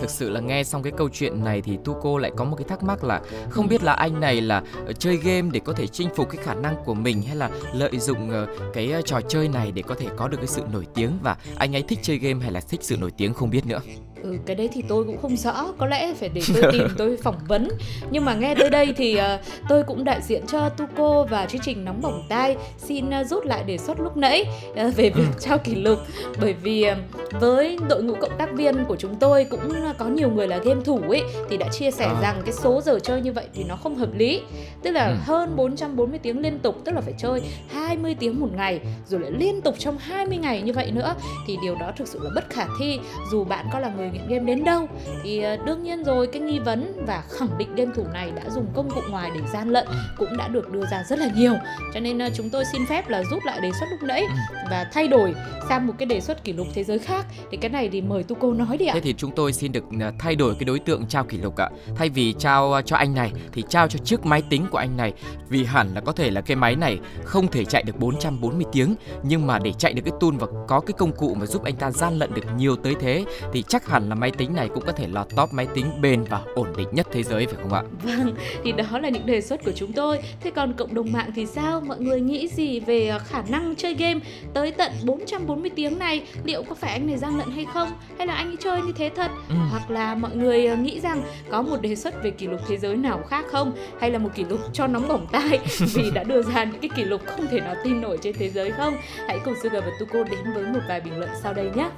Thực 0.00 0.10
sự 0.10 0.30
là 0.30 0.40
nghe 0.40 0.64
xong 0.64 0.82
cái 0.82 0.92
câu 0.96 1.08
chuyện 1.12 1.44
này 1.44 1.60
thì 1.62 1.78
Tuko 1.84 2.18
lại 2.18 2.30
có 2.36 2.44
một 2.44 2.56
cái 2.56 2.64
thắc 2.68 2.82
mắc 2.82 3.04
là 3.04 3.20
không 3.50 3.68
biết 3.68 3.82
là 3.82 3.92
anh 3.92 4.20
này 4.20 4.40
là 4.40 4.62
ờ, 4.86 4.92
chơi 4.92 5.16
game 5.16 5.48
để 5.52 5.60
có 5.64 5.72
thể 5.72 5.86
chinh 5.86 6.08
phục 6.16 6.28
cái 6.30 6.44
khả 6.44 6.54
năng 6.54 6.74
của 6.84 6.94
mình 6.94 7.22
hay 7.28 7.36
là 7.36 7.50
lợi 7.74 7.98
dụng 7.98 8.30
ờ, 8.30 8.46
cái 8.72 8.92
ờ, 8.92 9.02
trò 9.02 9.20
chơi 9.28 9.48
này 9.48 9.72
để 9.72 9.82
có 9.82 9.94
thể 9.94 10.06
có 10.16 10.28
được 10.28 10.36
cái 10.36 10.46
sự 10.46 10.62
nổi 10.72 10.86
tiếng 10.94 11.18
và 11.22 11.36
anh 11.56 11.76
ấy 11.76 11.82
thích 11.82 11.98
chơi 12.02 12.18
game 12.18 12.42
hay 12.42 12.52
là 12.52 12.60
thích 12.60 12.80
sự 12.82 12.96
nổi 12.96 13.10
tiếng 13.16 13.34
không 13.34 13.50
biết 13.50 13.66
nữa. 13.66 13.80
Ừ, 14.22 14.36
cái 14.46 14.56
đấy 14.56 14.68
thì 14.72 14.82
tôi 14.88 15.04
cũng 15.04 15.18
không 15.22 15.36
rõ, 15.36 15.66
có 15.78 15.86
lẽ 15.86 16.14
phải 16.14 16.28
để 16.28 16.40
tôi 16.54 16.72
tìm 16.72 16.88
tôi 16.98 17.16
phỏng 17.16 17.36
vấn. 17.48 17.68
Nhưng 18.10 18.24
mà 18.24 18.34
nghe 18.34 18.54
tới 18.54 18.70
đây 18.70 18.94
thì 18.96 19.16
ờ, 19.16 19.38
tôi 19.68 19.82
cũng 19.82 20.04
đại 20.04 20.20
diện 20.22 20.46
cho 20.46 20.68
Tuco 20.68 21.24
và 21.30 21.46
chương 21.46 21.60
trình 21.64 21.84
nóng 21.84 22.00
bỏng 22.02 22.22
tai 22.28 22.56
xin 22.78 23.10
ờ, 23.10 23.24
rút 23.24 23.46
lại 23.46 23.64
đề 23.64 23.78
xuất 23.78 24.00
lúc 24.00 24.16
nãy 24.16 24.44
ờ, 24.76 24.90
về 24.96 25.10
việc 25.10 25.26
trao 25.40 25.58
kỷ 25.58 25.74
lục 25.74 25.98
bởi 26.40 26.52
vì 26.52 26.82
ờ, 26.82 26.96
với 27.40 27.78
đội 27.88 28.02
ngũ 28.02 28.14
cộng 28.14 28.38
tác 28.38 28.52
viên 28.52 28.84
của 28.84 28.96
chúng 28.96 29.14
tôi 29.14 29.44
cũng 29.44 29.60
có 29.98 30.04
nhiều 30.06 30.30
người 30.30 30.48
là 30.48 30.58
game 30.58 30.80
thủ 30.84 31.00
ấy 31.08 31.22
thì 31.50 31.56
đã 31.56 31.68
chia 31.72 31.90
sẻ 31.90 32.04
À. 32.04 32.18
rằng 32.22 32.42
cái 32.44 32.52
số 32.52 32.80
giờ 32.80 32.98
chơi 33.02 33.20
như 33.20 33.32
vậy 33.32 33.44
thì 33.54 33.64
nó 33.64 33.76
không 33.76 33.94
hợp 33.94 34.10
lý. 34.14 34.40
Tức 34.82 34.90
là 34.90 35.06
Ừ. 35.06 35.14
hơn 35.24 35.56
440 35.56 36.18
tiếng 36.22 36.40
liên 36.40 36.58
tục, 36.58 36.76
tức 36.84 36.92
là 36.94 37.00
phải 37.00 37.14
chơi 37.18 37.40
20 37.68 38.16
tiếng 38.20 38.40
một 38.40 38.48
ngày 38.56 38.80
rồi 39.06 39.20
lại 39.20 39.30
liên 39.38 39.60
tục 39.60 39.74
trong 39.78 39.98
20 39.98 40.38
ngày 40.38 40.62
như 40.62 40.72
vậy 40.72 40.90
nữa 40.90 41.14
thì 41.46 41.56
điều 41.62 41.74
đó 41.74 41.92
thực 41.96 42.08
sự 42.08 42.20
là 42.22 42.30
bất 42.34 42.50
khả 42.50 42.66
thi 42.80 42.98
dù 43.32 43.44
bạn 43.44 43.66
có 43.72 43.78
là 43.78 43.88
người 43.96 44.07
nghiện 44.12 44.28
game 44.28 44.44
đến 44.44 44.64
đâu. 44.64 44.88
Thì 45.22 45.42
ờ, 45.42 45.56
đương 45.56 45.82
nhiên 45.82 46.04
rồi 46.04 46.26
cái 46.26 46.42
nghi 46.42 46.58
vấn 46.58 47.04
và 47.06 47.22
khẳng 47.28 47.58
định 47.58 47.74
game 47.74 47.90
thủ 47.94 48.04
này 48.12 48.30
đã 48.36 48.50
dùng 48.50 48.66
công 48.74 48.90
cụ 48.90 49.00
ngoài 49.10 49.30
để 49.34 49.40
gian 49.52 49.68
lận 49.68 49.86
cũng 50.18 50.36
đã 50.36 50.48
được 50.48 50.70
đưa 50.70 50.86
ra 50.90 51.04
rất 51.08 51.18
là 51.18 51.28
nhiều. 51.36 51.54
Cho 51.94 52.00
nên 52.00 52.18
ờ, 52.18 52.28
chúng 52.34 52.50
tôi 52.50 52.64
xin 52.72 52.86
phép 52.86 53.08
là 53.08 53.22
rút 53.30 53.44
lại 53.44 53.60
đề 53.60 53.70
xuất 53.80 53.86
lúc 53.90 54.02
nãy 54.02 54.22
và 54.70 54.90
thay 54.92 55.08
đổi 55.08 55.34
sang 55.68 55.86
một 55.86 55.94
cái 55.98 56.06
đề 56.06 56.20
xuất 56.20 56.44
kỷ 56.44 56.52
lục 56.52 56.66
thế 56.74 56.84
giới 56.84 56.98
khác. 56.98 57.26
Thì 57.50 57.56
cái 57.56 57.70
này 57.70 57.88
thì 57.88 58.00
mời 58.00 58.22
Tuco 58.22 58.52
nói 58.52 58.76
đi 58.76 58.86
ạ. 58.86 58.94
Thế 58.94 59.00
thì 59.00 59.14
chúng 59.18 59.30
tôi 59.30 59.52
xin 59.52 59.72
được 59.72 59.84
ờ, 60.00 60.12
thay 60.18 60.36
đổi 60.36 60.54
cái 60.54 60.64
đối 60.64 60.78
tượng 60.78 61.06
trao 61.06 61.24
kỷ 61.24 61.36
lục 61.38 61.56
ạ. 61.56 61.70
Thay 61.96 62.08
vì 62.08 62.34
trao 62.38 62.80
cho 62.84 62.96
anh 62.96 63.14
này 63.14 63.32
thì 63.52 63.64
trao 63.68 63.88
cho 63.88 63.98
chiếc 63.98 64.26
máy 64.26 64.42
tính 64.50 64.66
của 64.70 64.78
anh 64.78 64.96
này. 64.96 65.12
Vì 65.48 65.64
hẳn 65.64 65.94
là 65.94 66.00
có 66.00 66.12
thể 66.12 66.30
là 66.30 66.40
cái 66.40 66.56
máy 66.56 66.76
này 66.76 66.98
không 67.24 67.48
thể 67.48 67.64
chạy 67.64 67.82
được 67.82 67.98
440 67.98 68.64
tiếng 68.72 68.94
nhưng 69.22 69.46
mà 69.46 69.58
để 69.58 69.72
chạy 69.78 69.92
được 69.92 70.02
cái 70.04 70.12
tool 70.20 70.30
và 70.38 70.46
có 70.68 70.80
cái 70.80 70.92
công 70.98 71.12
cụ 71.12 71.34
mà 71.34 71.46
giúp 71.46 71.64
anh 71.64 71.76
ta 71.76 71.90
gian 71.90 72.18
lận 72.18 72.34
được 72.34 72.42
nhiều 72.56 72.76
tới 72.76 72.94
thế 73.00 73.24
thì 73.52 73.62
chắc 73.68 73.86
hẳn 73.86 73.97
là 74.08 74.14
máy 74.14 74.30
tính 74.30 74.54
này 74.54 74.68
cũng 74.74 74.84
có 74.86 74.92
thể 74.92 75.08
lọt 75.08 75.26
top 75.36 75.52
máy 75.52 75.66
tính 75.74 75.86
bền 76.00 76.24
và 76.24 76.42
ổn 76.54 76.68
định 76.76 76.88
nhất 76.92 77.06
thế 77.12 77.22
giới 77.22 77.46
phải 77.46 77.56
không 77.62 77.72
ạ? 77.72 77.82
Vâng, 78.02 78.34
thì 78.64 78.72
đó 78.72 78.98
là 78.98 79.08
những 79.08 79.26
đề 79.26 79.40
xuất 79.40 79.64
của 79.64 79.72
chúng 79.72 79.92
tôi. 79.92 80.18
Thế 80.40 80.50
còn 80.50 80.72
cộng 80.72 80.94
đồng 80.94 81.12
mạng 81.12 81.30
thì 81.34 81.46
sao? 81.46 81.80
Mọi 81.80 82.00
người 82.00 82.20
nghĩ 82.20 82.48
gì 82.48 82.80
về 82.80 83.08
ờ, 83.08 83.18
khả 83.18 83.42
năng 83.48 83.74
chơi 83.76 83.94
game 83.94 84.20
tới 84.54 84.70
tận 84.70 84.92
440 85.04 85.70
tiếng 85.76 85.98
này? 85.98 86.22
Liệu 86.44 86.62
có 86.62 86.74
phải 86.74 86.92
anh 86.92 87.06
này 87.06 87.16
gian 87.16 87.38
lận 87.38 87.50
hay 87.50 87.66
không? 87.74 87.88
Hay 88.18 88.26
là 88.26 88.34
anh 88.34 88.50
ấy 88.50 88.56
chơi 88.60 88.82
như 88.82 88.92
thế 88.92 89.10
thật? 89.16 89.30
Ừ. 89.48 89.54
Hoặc 89.70 89.90
là 89.90 90.14
mọi 90.14 90.36
người 90.36 90.66
ờ, 90.66 90.76
nghĩ 90.76 91.00
rằng 91.00 91.22
có 91.50 91.62
một 91.62 91.80
đề 91.80 91.96
xuất 91.96 92.22
về 92.22 92.30
kỷ 92.30 92.46
lục 92.46 92.60
thế 92.68 92.76
giới 92.76 92.96
nào 92.96 93.22
khác 93.28 93.44
không? 93.50 93.72
Hay 94.00 94.10
là 94.10 94.18
một 94.18 94.30
kỷ 94.34 94.44
lục 94.44 94.60
cho 94.72 94.86
nóng 94.86 95.08
bỏng 95.08 95.26
tai 95.32 95.58
vì 95.94 96.10
đã 96.14 96.22
đưa 96.22 96.42
ra 96.42 96.64
những 96.64 96.80
cái 96.80 96.90
kỷ 96.96 97.04
lục 97.04 97.20
không 97.26 97.46
thể 97.46 97.60
nào 97.60 97.74
tin 97.84 98.00
nổi 98.00 98.18
trên 98.22 98.34
thế 98.38 98.50
giới 98.50 98.70
không? 98.70 98.94
Hãy 99.28 99.38
cùng 99.44 99.54
Sugar 99.62 99.84
và 99.84 99.90
Tuko 100.00 100.24
đến 100.24 100.40
với 100.54 100.64
một 100.64 100.80
vài 100.88 101.00
bình 101.00 101.18
luận 101.18 101.30
sau 101.42 101.54
đây 101.54 101.70
nhé. 101.76 101.90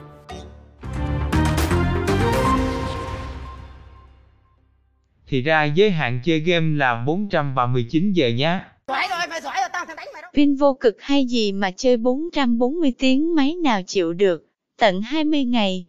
Thì 5.30 5.42
ra 5.42 5.64
giới 5.64 5.90
hạn 5.90 6.20
chơi 6.24 6.40
game 6.40 6.76
là 6.76 7.04
439 7.06 8.12
giờ 8.12 8.28
nhé. 8.28 8.60
Vin 10.34 10.54
vô 10.54 10.76
cực 10.80 10.96
hay 11.00 11.26
gì 11.26 11.52
mà 11.52 11.70
chơi 11.76 11.96
440 11.96 12.92
tiếng 12.98 13.34
máy 13.34 13.54
nào 13.64 13.80
chịu 13.86 14.12
được, 14.12 14.46
tận 14.78 15.02
20 15.02 15.44
ngày. 15.44 15.86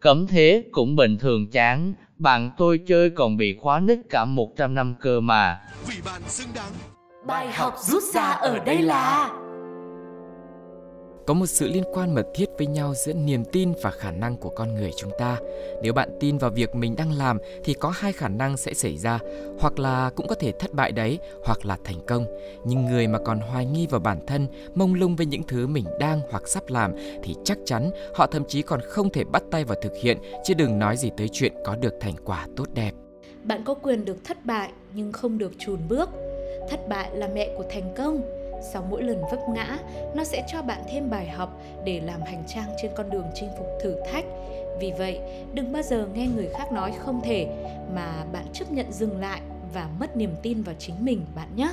Cấm 0.00 0.26
thế 0.26 0.64
cũng 0.70 0.96
bình 0.96 1.18
thường 1.18 1.50
chán, 1.50 1.92
bạn 2.18 2.50
tôi 2.58 2.80
chơi 2.86 3.10
còn 3.10 3.36
bị 3.36 3.56
khóa 3.60 3.80
nick 3.80 4.10
cả 4.10 4.24
100 4.24 4.74
năm 4.74 4.94
cơ 5.00 5.20
mà. 5.20 5.60
Bài 7.26 7.52
học 7.52 7.74
rút 7.78 8.02
ra 8.14 8.22
ở 8.22 8.58
đây 8.58 8.82
là 8.82 9.30
có 11.28 11.34
một 11.34 11.46
sự 11.46 11.68
liên 11.68 11.84
quan 11.92 12.14
mật 12.14 12.26
thiết 12.34 12.46
với 12.58 12.66
nhau 12.66 12.94
giữa 12.94 13.12
niềm 13.12 13.44
tin 13.44 13.72
và 13.82 13.90
khả 13.90 14.10
năng 14.10 14.36
của 14.36 14.50
con 14.50 14.74
người 14.74 14.90
chúng 14.96 15.10
ta. 15.18 15.38
Nếu 15.82 15.92
bạn 15.92 16.08
tin 16.20 16.38
vào 16.38 16.50
việc 16.50 16.74
mình 16.74 16.96
đang 16.96 17.12
làm 17.12 17.38
thì 17.64 17.74
có 17.74 17.90
hai 17.90 18.12
khả 18.12 18.28
năng 18.28 18.56
sẽ 18.56 18.74
xảy 18.74 18.96
ra, 18.96 19.18
hoặc 19.60 19.78
là 19.78 20.10
cũng 20.16 20.28
có 20.28 20.34
thể 20.34 20.52
thất 20.52 20.74
bại 20.74 20.92
đấy, 20.92 21.18
hoặc 21.44 21.66
là 21.66 21.76
thành 21.84 22.06
công. 22.06 22.26
Nhưng 22.64 22.84
người 22.84 23.06
mà 23.06 23.18
còn 23.18 23.40
hoài 23.40 23.66
nghi 23.66 23.86
vào 23.86 24.00
bản 24.00 24.26
thân, 24.26 24.46
mông 24.74 24.94
lung 24.94 25.16
với 25.16 25.26
những 25.26 25.42
thứ 25.42 25.66
mình 25.66 25.84
đang 25.98 26.20
hoặc 26.30 26.48
sắp 26.48 26.62
làm 26.68 26.92
thì 27.22 27.34
chắc 27.44 27.58
chắn 27.64 27.90
họ 28.14 28.26
thậm 28.26 28.44
chí 28.48 28.62
còn 28.62 28.80
không 28.80 29.10
thể 29.10 29.24
bắt 29.24 29.42
tay 29.50 29.64
vào 29.64 29.78
thực 29.82 29.92
hiện, 30.02 30.18
chứ 30.44 30.54
đừng 30.54 30.78
nói 30.78 30.96
gì 30.96 31.10
tới 31.16 31.28
chuyện 31.32 31.52
có 31.64 31.76
được 31.76 31.94
thành 32.00 32.14
quả 32.24 32.46
tốt 32.56 32.68
đẹp. 32.74 32.92
Bạn 33.44 33.62
có 33.64 33.74
quyền 33.74 34.04
được 34.04 34.24
thất 34.24 34.44
bại 34.46 34.70
nhưng 34.92 35.12
không 35.12 35.38
được 35.38 35.52
chùn 35.58 35.78
bước. 35.88 36.10
Thất 36.70 36.88
bại 36.88 37.10
là 37.14 37.28
mẹ 37.34 37.54
của 37.56 37.64
thành 37.70 37.94
công. 37.96 38.37
Sau 38.60 38.86
mỗi 38.90 39.02
lần 39.02 39.22
vấp 39.30 39.48
ngã, 39.48 39.78
nó 40.14 40.24
sẽ 40.24 40.44
cho 40.52 40.62
bạn 40.62 40.82
thêm 40.88 41.10
bài 41.10 41.28
học 41.28 41.60
để 41.84 42.00
làm 42.00 42.22
hành 42.22 42.44
trang 42.46 42.68
trên 42.82 42.90
con 42.96 43.10
đường 43.10 43.26
chinh 43.34 43.48
phục 43.58 43.66
thử 43.80 43.96
thách. 44.12 44.24
Vì 44.80 44.92
vậy, 44.98 45.20
đừng 45.54 45.72
bao 45.72 45.82
giờ 45.82 46.08
nghe 46.14 46.26
người 46.26 46.48
khác 46.58 46.72
nói 46.72 46.92
không 46.98 47.20
thể 47.24 47.48
mà 47.94 48.24
bạn 48.32 48.44
chấp 48.52 48.72
nhận 48.72 48.92
dừng 48.92 49.20
lại 49.20 49.40
và 49.74 49.88
mất 50.00 50.16
niềm 50.16 50.34
tin 50.42 50.62
vào 50.62 50.74
chính 50.78 51.04
mình 51.04 51.26
bạn 51.34 51.48
nhé. 51.56 51.72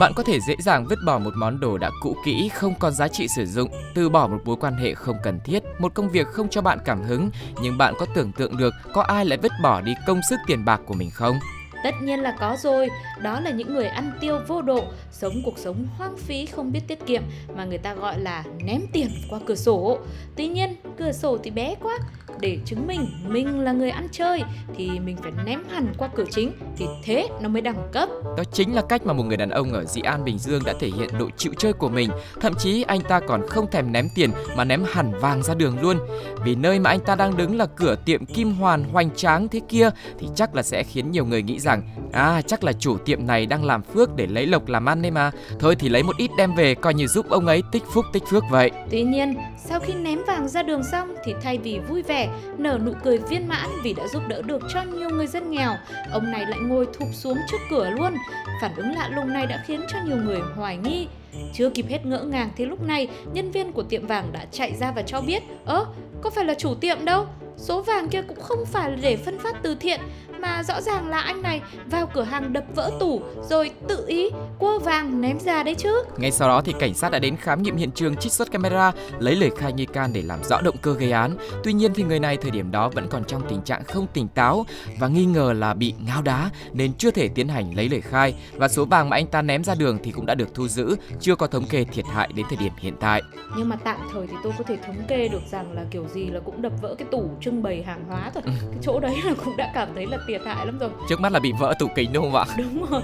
Bạn 0.00 0.12
có 0.16 0.22
thể 0.22 0.40
dễ 0.40 0.54
dàng 0.58 0.86
vứt 0.86 0.98
bỏ 1.06 1.18
một 1.18 1.30
món 1.36 1.60
đồ 1.60 1.78
đã 1.78 1.90
cũ 2.02 2.16
kỹ, 2.24 2.48
không 2.54 2.74
còn 2.78 2.92
giá 2.92 3.08
trị 3.08 3.28
sử 3.28 3.46
dụng, 3.46 3.70
từ 3.94 4.08
bỏ 4.08 4.26
một 4.26 4.38
mối 4.44 4.56
quan 4.60 4.74
hệ 4.74 4.94
không 4.94 5.16
cần 5.22 5.40
thiết, 5.44 5.62
một 5.78 5.94
công 5.94 6.08
việc 6.08 6.26
không 6.26 6.48
cho 6.48 6.62
bạn 6.62 6.78
cảm 6.84 7.02
hứng, 7.02 7.30
nhưng 7.62 7.78
bạn 7.78 7.94
có 7.98 8.06
tưởng 8.14 8.32
tượng 8.32 8.56
được 8.56 8.74
có 8.92 9.02
ai 9.02 9.24
lại 9.24 9.38
vứt 9.42 9.52
bỏ 9.62 9.80
đi 9.80 9.94
công 10.06 10.20
sức 10.30 10.36
tiền 10.46 10.64
bạc 10.64 10.80
của 10.86 10.94
mình 10.94 11.10
không? 11.10 11.38
Tất 11.84 11.94
nhiên 12.02 12.20
là 12.20 12.36
có 12.40 12.56
rồi, 12.62 12.88
đó 13.20 13.40
là 13.40 13.50
những 13.50 13.74
người 13.74 13.86
ăn 13.86 14.12
tiêu 14.20 14.38
vô 14.48 14.62
độ, 14.62 14.84
sống 15.10 15.42
cuộc 15.44 15.58
sống 15.58 15.86
hoang 15.96 16.16
phí 16.16 16.46
không 16.46 16.72
biết 16.72 16.80
tiết 16.88 17.06
kiệm 17.06 17.22
mà 17.56 17.64
người 17.64 17.78
ta 17.78 17.94
gọi 17.94 18.20
là 18.20 18.44
ném 18.64 18.80
tiền 18.92 19.10
qua 19.30 19.38
cửa 19.46 19.54
sổ. 19.54 19.98
Tuy 20.36 20.48
nhiên, 20.48 20.76
cửa 20.98 21.12
sổ 21.12 21.38
thì 21.42 21.50
bé 21.50 21.74
quá, 21.82 21.98
để 22.40 22.58
chứng 22.64 22.86
minh 22.86 23.06
mình 23.28 23.60
là 23.60 23.72
người 23.72 23.90
ăn 23.90 24.08
chơi 24.12 24.42
thì 24.76 24.90
mình 25.00 25.16
phải 25.22 25.32
ném 25.44 25.60
hẳn 25.70 25.92
qua 25.98 26.08
cửa 26.14 26.24
chính 26.30 26.52
thì 26.76 26.86
thế 27.04 27.28
nó 27.40 27.48
mới 27.48 27.62
đẳng 27.62 27.88
cấp. 27.92 28.08
Đó 28.36 28.44
chính 28.52 28.74
là 28.74 28.82
cách 28.88 29.06
mà 29.06 29.12
một 29.12 29.22
người 29.22 29.36
đàn 29.36 29.50
ông 29.50 29.72
ở 29.72 29.84
Dĩ 29.84 30.00
An 30.00 30.24
Bình 30.24 30.38
Dương 30.38 30.62
đã 30.64 30.74
thể 30.80 30.90
hiện 30.96 31.08
độ 31.18 31.30
chịu 31.36 31.52
chơi 31.58 31.72
của 31.72 31.88
mình. 31.88 32.10
Thậm 32.40 32.54
chí 32.58 32.82
anh 32.82 33.00
ta 33.00 33.20
còn 33.20 33.46
không 33.48 33.70
thèm 33.70 33.92
ném 33.92 34.08
tiền 34.14 34.30
mà 34.56 34.64
ném 34.64 34.84
hẳn 34.92 35.12
vàng 35.20 35.42
ra 35.42 35.54
đường 35.54 35.80
luôn. 35.80 35.98
Vì 36.44 36.54
nơi 36.54 36.78
mà 36.78 36.90
anh 36.90 37.00
ta 37.00 37.14
đang 37.14 37.36
đứng 37.36 37.56
là 37.56 37.66
cửa 37.66 37.96
tiệm 38.04 38.26
Kim 38.26 38.52
Hoàn 38.52 38.84
hoành 38.84 39.10
tráng 39.16 39.48
thế 39.48 39.60
kia 39.68 39.90
thì 40.18 40.28
chắc 40.34 40.54
là 40.54 40.62
sẽ 40.62 40.82
khiến 40.82 41.10
nhiều 41.10 41.24
người 41.24 41.42
nghĩ 41.42 41.58
rằng 41.60 41.82
à 42.12 42.42
chắc 42.46 42.64
là 42.64 42.72
chủ 42.72 42.98
tiệm 42.98 43.26
này 43.26 43.46
đang 43.46 43.64
làm 43.64 43.82
phước 43.82 44.16
để 44.16 44.26
lấy 44.26 44.46
lộc 44.46 44.68
làm 44.68 44.88
ăn 44.88 45.02
đấy 45.02 45.10
mà. 45.10 45.30
Thôi 45.58 45.76
thì 45.78 45.88
lấy 45.88 46.02
một 46.02 46.16
ít 46.16 46.30
đem 46.38 46.54
về 46.54 46.74
coi 46.74 46.94
như 46.94 47.06
giúp 47.06 47.26
ông 47.28 47.46
ấy 47.46 47.62
tích 47.72 47.82
phúc 47.94 48.04
tích 48.12 48.22
phước 48.30 48.44
vậy. 48.50 48.70
Tuy 48.90 49.02
nhiên, 49.02 49.34
sau 49.56 49.80
khi 49.80 49.94
ném 49.94 50.18
vàng 50.26 50.48
ra 50.48 50.62
đường 50.62 50.82
xong 50.84 51.14
thì 51.24 51.34
thay 51.42 51.58
vì 51.58 51.78
vui 51.88 52.02
vẻ, 52.02 52.27
nở 52.58 52.78
nụ 52.84 52.92
cười 53.04 53.18
viên 53.18 53.48
mãn 53.48 53.68
vì 53.84 53.92
đã 53.92 54.08
giúp 54.08 54.22
đỡ 54.28 54.42
được 54.42 54.62
cho 54.74 54.82
nhiều 54.82 55.10
người 55.10 55.26
dân 55.26 55.50
nghèo, 55.50 55.74
ông 56.12 56.30
này 56.30 56.46
lại 56.46 56.58
ngồi 56.60 56.86
thụp 56.86 57.08
xuống 57.12 57.38
trước 57.50 57.58
cửa 57.70 57.90
luôn. 57.90 58.14
Phản 58.60 58.76
ứng 58.76 58.92
lạ 58.92 59.08
lùng 59.14 59.32
này 59.32 59.46
đã 59.46 59.62
khiến 59.66 59.80
cho 59.88 59.98
nhiều 60.06 60.16
người 60.16 60.40
hoài 60.56 60.76
nghi. 60.76 61.06
Chưa 61.54 61.70
kịp 61.70 61.86
hết 61.88 62.06
ngỡ 62.06 62.22
ngàng 62.22 62.50
thì 62.56 62.64
lúc 62.64 62.82
này, 62.82 63.08
nhân 63.32 63.50
viên 63.50 63.72
của 63.72 63.82
tiệm 63.82 64.06
vàng 64.06 64.32
đã 64.32 64.46
chạy 64.52 64.72
ra 64.80 64.92
và 64.92 65.02
cho 65.02 65.20
biết, 65.20 65.42
ơ, 65.64 65.86
có 66.22 66.30
phải 66.30 66.44
là 66.44 66.54
chủ 66.54 66.74
tiệm 66.74 67.04
đâu, 67.04 67.26
số 67.56 67.82
vàng 67.82 68.08
kia 68.08 68.22
cũng 68.22 68.40
không 68.40 68.64
phải 68.66 68.90
là 68.90 68.96
để 69.00 69.16
phân 69.16 69.38
phát 69.38 69.56
từ 69.62 69.74
thiện 69.74 70.00
mà 70.40 70.62
rõ 70.62 70.80
ràng 70.80 71.08
là 71.08 71.18
anh 71.18 71.42
này 71.42 71.62
vào 71.90 72.06
cửa 72.06 72.22
hàng 72.22 72.52
đập 72.52 72.64
vỡ 72.74 72.90
tủ 73.00 73.22
rồi 73.50 73.70
tự 73.88 74.04
ý 74.06 74.30
cua 74.58 74.78
vàng 74.78 75.20
ném 75.20 75.40
ra 75.40 75.62
đấy 75.62 75.74
chứ. 75.74 76.04
Ngay 76.16 76.30
sau 76.30 76.48
đó 76.48 76.62
thì 76.64 76.74
cảnh 76.78 76.94
sát 76.94 77.12
đã 77.12 77.18
đến 77.18 77.36
khám 77.36 77.62
nghiệm 77.62 77.76
hiện 77.76 77.90
trường 77.90 78.16
trích 78.16 78.32
xuất 78.32 78.50
camera, 78.50 78.92
lấy 79.18 79.36
lời 79.36 79.50
khai 79.58 79.72
nghi 79.72 79.86
can 79.86 80.12
để 80.12 80.22
làm 80.22 80.44
rõ 80.44 80.60
động 80.60 80.76
cơ 80.82 80.94
gây 80.94 81.12
án. 81.12 81.36
Tuy 81.64 81.72
nhiên 81.72 81.94
thì 81.94 82.02
người 82.02 82.20
này 82.20 82.36
thời 82.36 82.50
điểm 82.50 82.70
đó 82.70 82.88
vẫn 82.88 83.06
còn 83.10 83.24
trong 83.24 83.42
tình 83.48 83.62
trạng 83.62 83.84
không 83.84 84.06
tỉnh 84.06 84.28
táo 84.28 84.66
và 84.98 85.08
nghi 85.08 85.24
ngờ 85.24 85.52
là 85.56 85.74
bị 85.74 85.94
ngáo 86.06 86.22
đá 86.22 86.50
nên 86.72 86.92
chưa 86.94 87.10
thể 87.10 87.28
tiến 87.28 87.48
hành 87.48 87.76
lấy 87.76 87.88
lời 87.88 88.00
khai 88.00 88.34
và 88.52 88.68
số 88.68 88.84
vàng 88.84 89.08
mà 89.08 89.16
anh 89.16 89.26
ta 89.26 89.42
ném 89.42 89.64
ra 89.64 89.74
đường 89.74 89.98
thì 90.02 90.12
cũng 90.12 90.26
đã 90.26 90.34
được 90.34 90.54
thu 90.54 90.68
giữ, 90.68 90.96
chưa 91.20 91.34
có 91.34 91.46
thống 91.46 91.66
kê 91.66 91.84
thiệt 91.84 92.04
hại 92.12 92.28
đến 92.34 92.46
thời 92.48 92.58
điểm 92.58 92.72
hiện 92.78 92.94
tại. 93.00 93.22
Nhưng 93.56 93.68
mà 93.68 93.76
tạm 93.76 93.98
thời 94.12 94.26
thì 94.26 94.34
tôi 94.42 94.52
có 94.58 94.64
thể 94.64 94.76
thống 94.86 95.02
kê 95.08 95.28
được 95.28 95.42
rằng 95.50 95.72
là 95.72 95.84
kiểu 95.90 96.06
gì 96.14 96.26
là 96.26 96.40
cũng 96.40 96.62
đập 96.62 96.72
vỡ 96.82 96.94
cái 96.98 97.08
tủ 97.10 97.30
trưng 97.40 97.62
bày 97.62 97.82
hàng 97.82 98.04
hóa 98.08 98.30
rồi. 98.34 98.42
Ừ. 98.46 98.52
Cái 98.70 98.78
chỗ 98.82 99.00
đấy 99.00 99.16
là 99.24 99.34
cũng 99.44 99.56
đã 99.56 99.70
cảm 99.74 99.88
thấy 99.94 100.06
là 100.06 100.18
thiệt 100.28 100.40
hại 100.46 100.66
lắm 100.66 100.78
rồi 100.78 100.90
trước 101.08 101.20
mắt 101.20 101.32
là 101.32 101.40
bị 101.40 101.52
vỡ 101.58 101.74
tủ 101.78 101.86
kính 101.94 102.12
đúng 102.12 102.24
không 102.24 102.34
ạ 102.34 102.44
đúng 102.58 102.86
rồi 102.90 103.02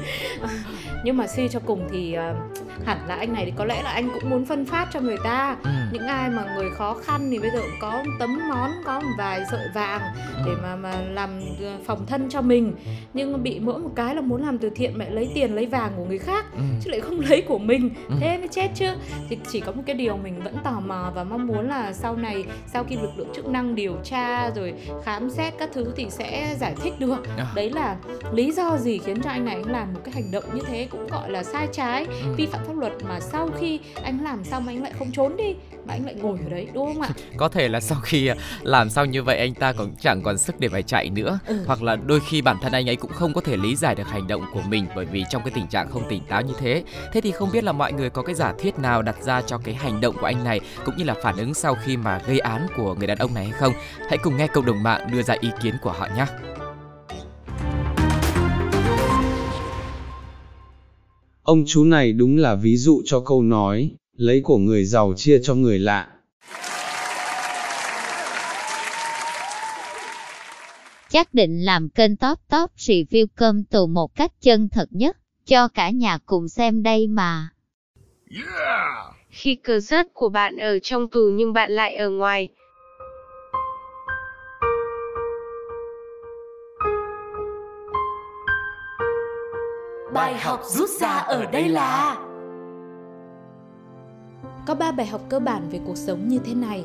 nhưng 1.04 1.16
mà 1.16 1.26
suy 1.26 1.48
cho 1.48 1.60
cùng 1.66 1.88
thì 1.92 2.16
uh, 2.18 2.36
hẳn 2.86 2.98
là 3.08 3.14
anh 3.14 3.32
này 3.32 3.44
thì 3.44 3.52
có 3.56 3.64
lẽ 3.64 3.82
là 3.82 3.90
anh 3.90 4.08
cũng 4.14 4.30
muốn 4.30 4.44
phân 4.44 4.64
phát 4.64 4.88
cho 4.92 5.00
người 5.00 5.16
ta 5.24 5.56
ừ. 5.62 5.70
những 5.92 6.06
ai 6.06 6.30
mà 6.30 6.44
người 6.56 6.70
khó 6.70 6.94
khăn 6.94 7.28
thì 7.30 7.38
bây 7.38 7.50
giờ 7.50 7.60
cũng 7.60 7.78
có 7.80 8.02
tấm 8.18 8.48
món 8.48 8.70
có 8.84 9.00
một 9.00 9.10
vài 9.18 9.42
sợi 9.50 9.68
vàng 9.74 10.00
ừ. 10.36 10.42
để 10.46 10.52
mà 10.62 10.76
mà 10.76 11.00
làm 11.00 11.40
ờ, 11.62 11.76
phòng 11.86 12.06
thân 12.06 12.28
cho 12.28 12.40
mình 12.40 12.74
nhưng 13.14 13.42
bị 13.42 13.60
mỗi 13.60 13.78
một 13.78 13.90
cái 13.96 14.14
là 14.14 14.20
muốn 14.20 14.42
làm 14.42 14.58
từ 14.58 14.70
thiện 14.70 14.98
mẹ 14.98 15.10
lấy 15.10 15.30
tiền 15.34 15.54
lấy 15.54 15.66
vàng 15.66 15.92
của 15.96 16.04
người 16.04 16.18
khác 16.18 16.44
ừ. 16.52 16.62
chứ 16.80 16.90
lại 16.90 17.00
không 17.00 17.20
lấy 17.28 17.42
của 17.42 17.58
mình 17.58 17.90
ừ. 18.08 18.14
thế 18.20 18.38
mới 18.38 18.48
chết 18.48 18.68
chứ 18.74 18.86
thì 19.28 19.38
chỉ 19.52 19.60
có 19.60 19.72
một 19.72 19.82
cái 19.86 19.96
điều 19.96 20.16
mình 20.16 20.40
vẫn 20.44 20.56
tò 20.64 20.80
mò 20.86 21.12
và 21.14 21.24
mong 21.24 21.46
muốn 21.46 21.68
là 21.68 21.92
sau 21.92 22.16
này 22.16 22.44
sau 22.66 22.84
khi 22.84 22.96
lực 22.96 23.10
lượng 23.16 23.28
chức 23.34 23.46
năng 23.46 23.74
điều 23.74 23.96
tra 24.04 24.50
rồi 24.50 24.74
khám 25.04 25.30
xét 25.30 25.54
các 25.58 25.70
thứ 25.72 25.92
thì 25.96 26.06
sẽ 26.10 26.56
giải 26.58 26.74
thích 26.82 26.92
được 26.98 27.13
à. 27.36 27.46
đấy 27.54 27.70
là 27.70 27.96
lý 28.32 28.52
do 28.52 28.76
gì 28.76 28.98
khiến 28.98 29.22
cho 29.22 29.30
anh 29.30 29.44
này 29.44 29.54
anh 29.54 29.70
làm 29.72 29.94
một 29.94 30.00
cái 30.04 30.14
hành 30.14 30.30
động 30.30 30.44
như 30.54 30.60
thế 30.66 30.88
cũng 30.90 31.06
gọi 31.06 31.30
là 31.30 31.42
sai 31.42 31.68
trái 31.72 32.04
ừ. 32.04 32.34
vi 32.36 32.46
phạm 32.46 32.64
pháp 32.66 32.76
luật 32.76 32.92
mà 33.08 33.20
sau 33.20 33.48
khi 33.58 33.80
anh 34.02 34.24
làm 34.24 34.44
xong 34.44 34.68
anh 34.68 34.82
lại 34.82 34.92
không 34.98 35.12
trốn 35.12 35.36
đi 35.36 35.54
mà 35.86 35.94
anh 35.94 36.04
lại 36.04 36.14
ngồi 36.14 36.38
ở 36.44 36.50
đấy 36.50 36.68
đúng 36.74 36.86
không 36.86 37.00
ạ 37.02 37.08
có 37.36 37.48
thể 37.48 37.68
là 37.68 37.80
sau 37.80 37.98
khi 38.02 38.26
à, 38.26 38.36
làm 38.62 38.90
xong 38.90 39.10
như 39.10 39.22
vậy 39.22 39.38
anh 39.38 39.54
ta 39.54 39.72
cũng 39.72 39.94
chẳng 40.00 40.22
còn 40.22 40.38
sức 40.38 40.60
để 40.60 40.68
phải 40.68 40.82
chạy 40.82 41.10
nữa 41.10 41.38
ừ. 41.46 41.64
hoặc 41.66 41.82
là 41.82 41.96
đôi 41.96 42.20
khi 42.28 42.42
bản 42.42 42.56
thân 42.62 42.72
anh 42.72 42.88
ấy 42.88 42.96
cũng 42.96 43.12
không 43.12 43.34
có 43.34 43.40
thể 43.40 43.56
lý 43.56 43.76
giải 43.76 43.94
được 43.94 44.08
hành 44.08 44.26
động 44.26 44.42
của 44.54 44.62
mình 44.68 44.86
bởi 44.96 45.04
vì 45.04 45.24
trong 45.30 45.42
cái 45.44 45.52
tình 45.54 45.66
trạng 45.66 45.90
không 45.90 46.08
tỉnh 46.08 46.22
táo 46.28 46.42
như 46.42 46.54
thế 46.58 46.84
thế 47.12 47.20
thì 47.20 47.30
không 47.30 47.52
biết 47.52 47.64
là 47.64 47.72
mọi 47.72 47.92
người 47.92 48.10
có 48.10 48.22
cái 48.22 48.34
giả 48.34 48.52
thiết 48.58 48.78
nào 48.78 49.02
đặt 49.02 49.16
ra 49.22 49.42
cho 49.42 49.58
cái 49.58 49.74
hành 49.74 50.00
động 50.00 50.16
của 50.20 50.26
anh 50.26 50.44
này 50.44 50.60
cũng 50.84 50.96
như 50.96 51.04
là 51.04 51.14
phản 51.22 51.36
ứng 51.36 51.54
sau 51.54 51.76
khi 51.84 51.96
mà 51.96 52.20
gây 52.26 52.38
án 52.38 52.66
của 52.76 52.94
người 52.94 53.06
đàn 53.06 53.18
ông 53.18 53.34
này 53.34 53.44
hay 53.44 53.60
không 53.60 53.72
hãy 54.08 54.18
cùng 54.18 54.36
nghe 54.36 54.46
cộng 54.46 54.66
đồng 54.66 54.82
mạng 54.82 55.08
đưa 55.12 55.22
ra 55.22 55.36
ý 55.40 55.50
kiến 55.62 55.74
của 55.82 55.92
họ 55.92 56.08
nhé 56.16 56.26
Ông 61.44 61.64
chú 61.66 61.84
này 61.84 62.12
đúng 62.12 62.36
là 62.36 62.54
ví 62.54 62.76
dụ 62.76 63.02
cho 63.04 63.20
câu 63.20 63.42
nói, 63.42 63.90
lấy 64.16 64.40
của 64.40 64.58
người 64.58 64.84
giàu 64.84 65.14
chia 65.16 65.38
cho 65.42 65.54
người 65.54 65.78
lạ. 65.78 66.08
Chắc 71.10 71.34
định 71.34 71.64
làm 71.64 71.88
kênh 71.88 72.16
top 72.16 72.38
top 72.50 72.70
review 72.76 73.26
cơm 73.34 73.64
tù 73.64 73.86
một 73.86 74.14
cách 74.14 74.32
chân 74.40 74.68
thật 74.68 74.88
nhất, 74.90 75.16
cho 75.46 75.68
cả 75.68 75.90
nhà 75.90 76.18
cùng 76.26 76.48
xem 76.48 76.82
đây 76.82 77.06
mà. 77.06 77.48
Yeah! 78.30 79.14
Khi 79.30 79.54
cờ 79.54 79.80
rớt 79.80 80.06
của 80.14 80.28
bạn 80.28 80.56
ở 80.56 80.78
trong 80.82 81.08
tù 81.08 81.30
nhưng 81.34 81.52
bạn 81.52 81.72
lại 81.72 81.96
ở 81.96 82.10
ngoài, 82.10 82.48
Bài 90.14 90.38
học 90.38 90.60
rút 90.66 90.90
ra 91.00 91.08
ở 91.08 91.44
đây 91.46 91.68
là 91.68 92.16
Có 94.66 94.74
ba 94.74 94.92
bài 94.92 95.06
học 95.06 95.20
cơ 95.28 95.40
bản 95.40 95.68
về 95.70 95.80
cuộc 95.86 95.96
sống 95.96 96.28
như 96.28 96.38
thế 96.38 96.54
này. 96.54 96.84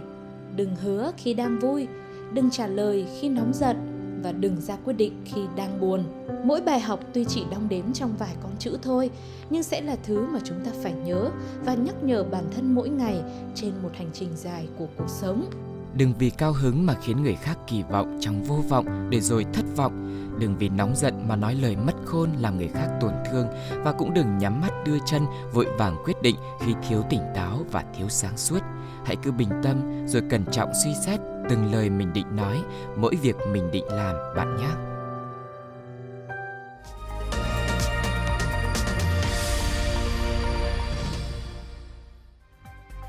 Đừng 0.56 0.76
hứa 0.76 1.12
khi 1.18 1.34
đang 1.34 1.60
vui, 1.60 1.88
Đừng 2.34 2.50
trả 2.50 2.68
lời 2.68 3.06
khi 3.20 3.30
nóng 3.30 3.54
giận 3.54 3.78
Và 4.24 4.32
đừng 4.32 4.62
ra 4.62 4.78
quyết 4.86 4.94
định 4.94 5.22
khi 5.26 5.42
đang 5.56 5.82
buồn. 5.82 6.04
Mỗi 6.44 6.62
bài 6.62 6.80
học 6.80 7.00
tuy 7.14 7.26
chỉ 7.26 7.46
đong 7.52 7.70
đếm 7.70 7.94
trong 7.94 8.16
vài 8.20 8.36
con 8.44 8.52
chữ 8.60 8.78
thôi, 8.82 9.10
Nhưng 9.50 9.64
sẽ 9.64 9.82
là 9.82 9.96
thứ 10.04 10.26
mà 10.28 10.40
chúng 10.44 10.58
ta 10.66 10.72
phải 10.84 10.94
nhớ 10.94 11.30
Và 11.66 11.74
nhắc 11.74 11.96
nhở 12.04 12.24
bản 12.32 12.44
thân 12.56 12.76
mỗi 12.76 12.90
ngày 12.90 13.22
Trên 13.56 13.72
một 13.84 13.90
hành 13.94 14.10
trình 14.14 14.30
dài 14.36 14.68
của 14.78 14.88
cuộc 14.98 15.10
sống. 15.10 15.46
Đừng 15.94 16.14
vì 16.20 16.30
cao 16.30 16.54
hứng 16.54 16.86
mà 16.86 16.94
khiến 17.02 17.24
người 17.24 17.36
khác 17.36 17.58
kỳ 17.68 17.84
vọng 17.84 18.18
trong 18.22 18.44
vô 18.44 18.56
vọng 18.70 19.10
để 19.10 19.22
rồi 19.22 19.46
thất 19.54 19.66
vọng. 19.76 20.06
Đừng 20.40 20.58
vì 20.58 20.70
nóng 20.70 20.96
giận 20.96 21.28
mà 21.28 21.36
nói 21.36 21.56
lời 21.56 21.76
mất 21.76 21.94
khôn 22.06 22.30
làm 22.40 22.58
người 22.58 22.68
khác 22.68 22.88
tổn 23.02 23.14
thương. 23.32 23.48
Và 23.84 23.92
cũng 23.92 24.14
đừng 24.14 24.38
nhắm 24.38 24.62
mắt 24.62 24.72
đưa 24.86 24.98
chân, 25.06 25.26
vội 25.54 25.66
vàng 25.78 25.96
quyết 26.06 26.22
định 26.22 26.36
khi 26.60 26.74
thiếu 26.88 27.04
tỉnh 27.10 27.22
táo 27.36 27.66
và 27.72 27.84
thiếu 27.98 28.10
sáng 28.10 28.38
suốt. 28.38 28.60
Hãy 29.06 29.16
cứ 29.16 29.32
bình 29.32 29.50
tâm 29.64 30.08
rồi 30.08 30.24
cẩn 30.30 30.46
trọng 30.52 30.70
suy 30.84 30.94
xét 31.06 31.20
từng 31.50 31.72
lời 31.74 31.90
mình 31.90 32.14
định 32.14 32.36
nói, 32.36 32.64
mỗi 32.98 33.16
việc 33.16 33.36
mình 33.52 33.72
định 33.72 33.86
làm, 33.86 34.16
bạn 34.36 34.58
nhé. 34.58 34.89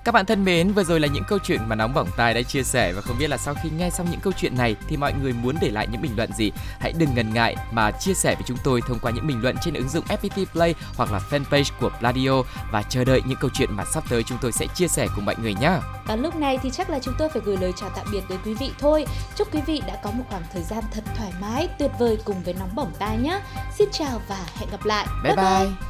Các 0.05 0.13
bạn 0.13 0.27
thân 0.27 0.45
mến, 0.45 0.73
vừa 0.73 0.85
rồi 0.85 1.01
là 1.01 1.09
những 1.09 1.25
câu 1.29 1.39
chuyện 1.39 1.61
mà 1.69 1.77
Nóng 1.77 1.95
Bỏng 1.95 2.09
Tai 2.17 2.35
đã 2.35 2.43
chia 2.43 2.63
sẻ 2.63 2.93
và 2.93 3.01
không 3.01 3.19
biết 3.19 3.31
là 3.31 3.37
sau 3.37 3.55
khi 3.63 3.71
nghe 3.79 3.91
xong 3.91 4.07
những 4.11 4.21
câu 4.21 4.33
chuyện 4.37 4.57
này 4.57 4.77
thì 4.89 4.97
mọi 4.97 5.13
người 5.23 5.33
muốn 5.33 5.57
để 5.61 5.71
lại 5.71 5.87
những 5.93 6.03
bình 6.03 6.13
luận 6.17 6.33
gì? 6.33 6.53
Hãy 6.79 6.93
đừng 6.99 7.15
ngần 7.15 7.35
ngại 7.35 7.57
mà 7.73 7.91
chia 7.91 8.15
sẻ 8.15 8.35
với 8.35 8.45
chúng 8.47 8.57
tôi 8.65 8.81
thông 8.87 8.99
qua 8.99 9.13
những 9.13 9.27
bình 9.27 9.43
luận 9.43 9.57
trên 9.63 9.75
ứng 9.75 9.89
dụng 9.89 10.05
FPT 10.05 10.45
Play 10.53 10.75
hoặc 10.97 11.13
là 11.13 11.21
fanpage 11.31 11.71
của 11.81 11.91
Pladio 11.99 12.43
và 12.73 12.83
chờ 12.83 13.05
đợi 13.05 13.21
những 13.27 13.39
câu 13.41 13.51
chuyện 13.55 13.69
mà 13.73 13.85
sắp 13.85 14.05
tới 14.11 14.23
chúng 14.23 14.39
tôi 14.41 14.53
sẽ 14.53 14.67
chia 14.75 14.89
sẻ 14.89 15.07
cùng 15.15 15.25
mọi 15.25 15.37
người 15.43 15.55
nhé. 15.55 15.73
Và 16.07 16.17
lúc 16.17 16.37
này 16.37 16.59
thì 16.63 16.71
chắc 16.71 16.91
là 16.91 16.99
chúng 16.99 17.15
tôi 17.19 17.29
phải 17.29 17.43
gửi 17.45 17.57
lời 17.57 17.73
chào 17.77 17.91
tạm 17.97 18.07
biệt 18.13 18.23
đến 18.29 18.39
quý 18.45 18.55
vị 18.55 18.71
thôi. 18.79 19.07
Chúc 19.37 19.55
quý 19.55 19.61
vị 19.67 19.83
đã 19.87 19.97
có 20.03 20.11
một 20.11 20.25
khoảng 20.31 20.45
thời 20.53 20.63
gian 20.63 20.85
thật 20.93 21.05
thoải 21.17 21.33
mái, 21.41 21.69
tuyệt 21.79 21.91
vời 21.99 22.19
cùng 22.25 22.43
với 22.43 22.55
Nóng 22.55 22.75
Bỏng 22.75 22.93
Tai 22.99 23.19
nhé. 23.19 23.41
Xin 23.79 23.89
chào 23.93 24.23
và 24.29 24.47
hẹn 24.57 24.71
gặp 24.71 24.85
lại. 24.85 25.07
Bye 25.25 25.37
bye. 25.37 25.45
bye. 25.45 25.67
bye. 25.67 25.90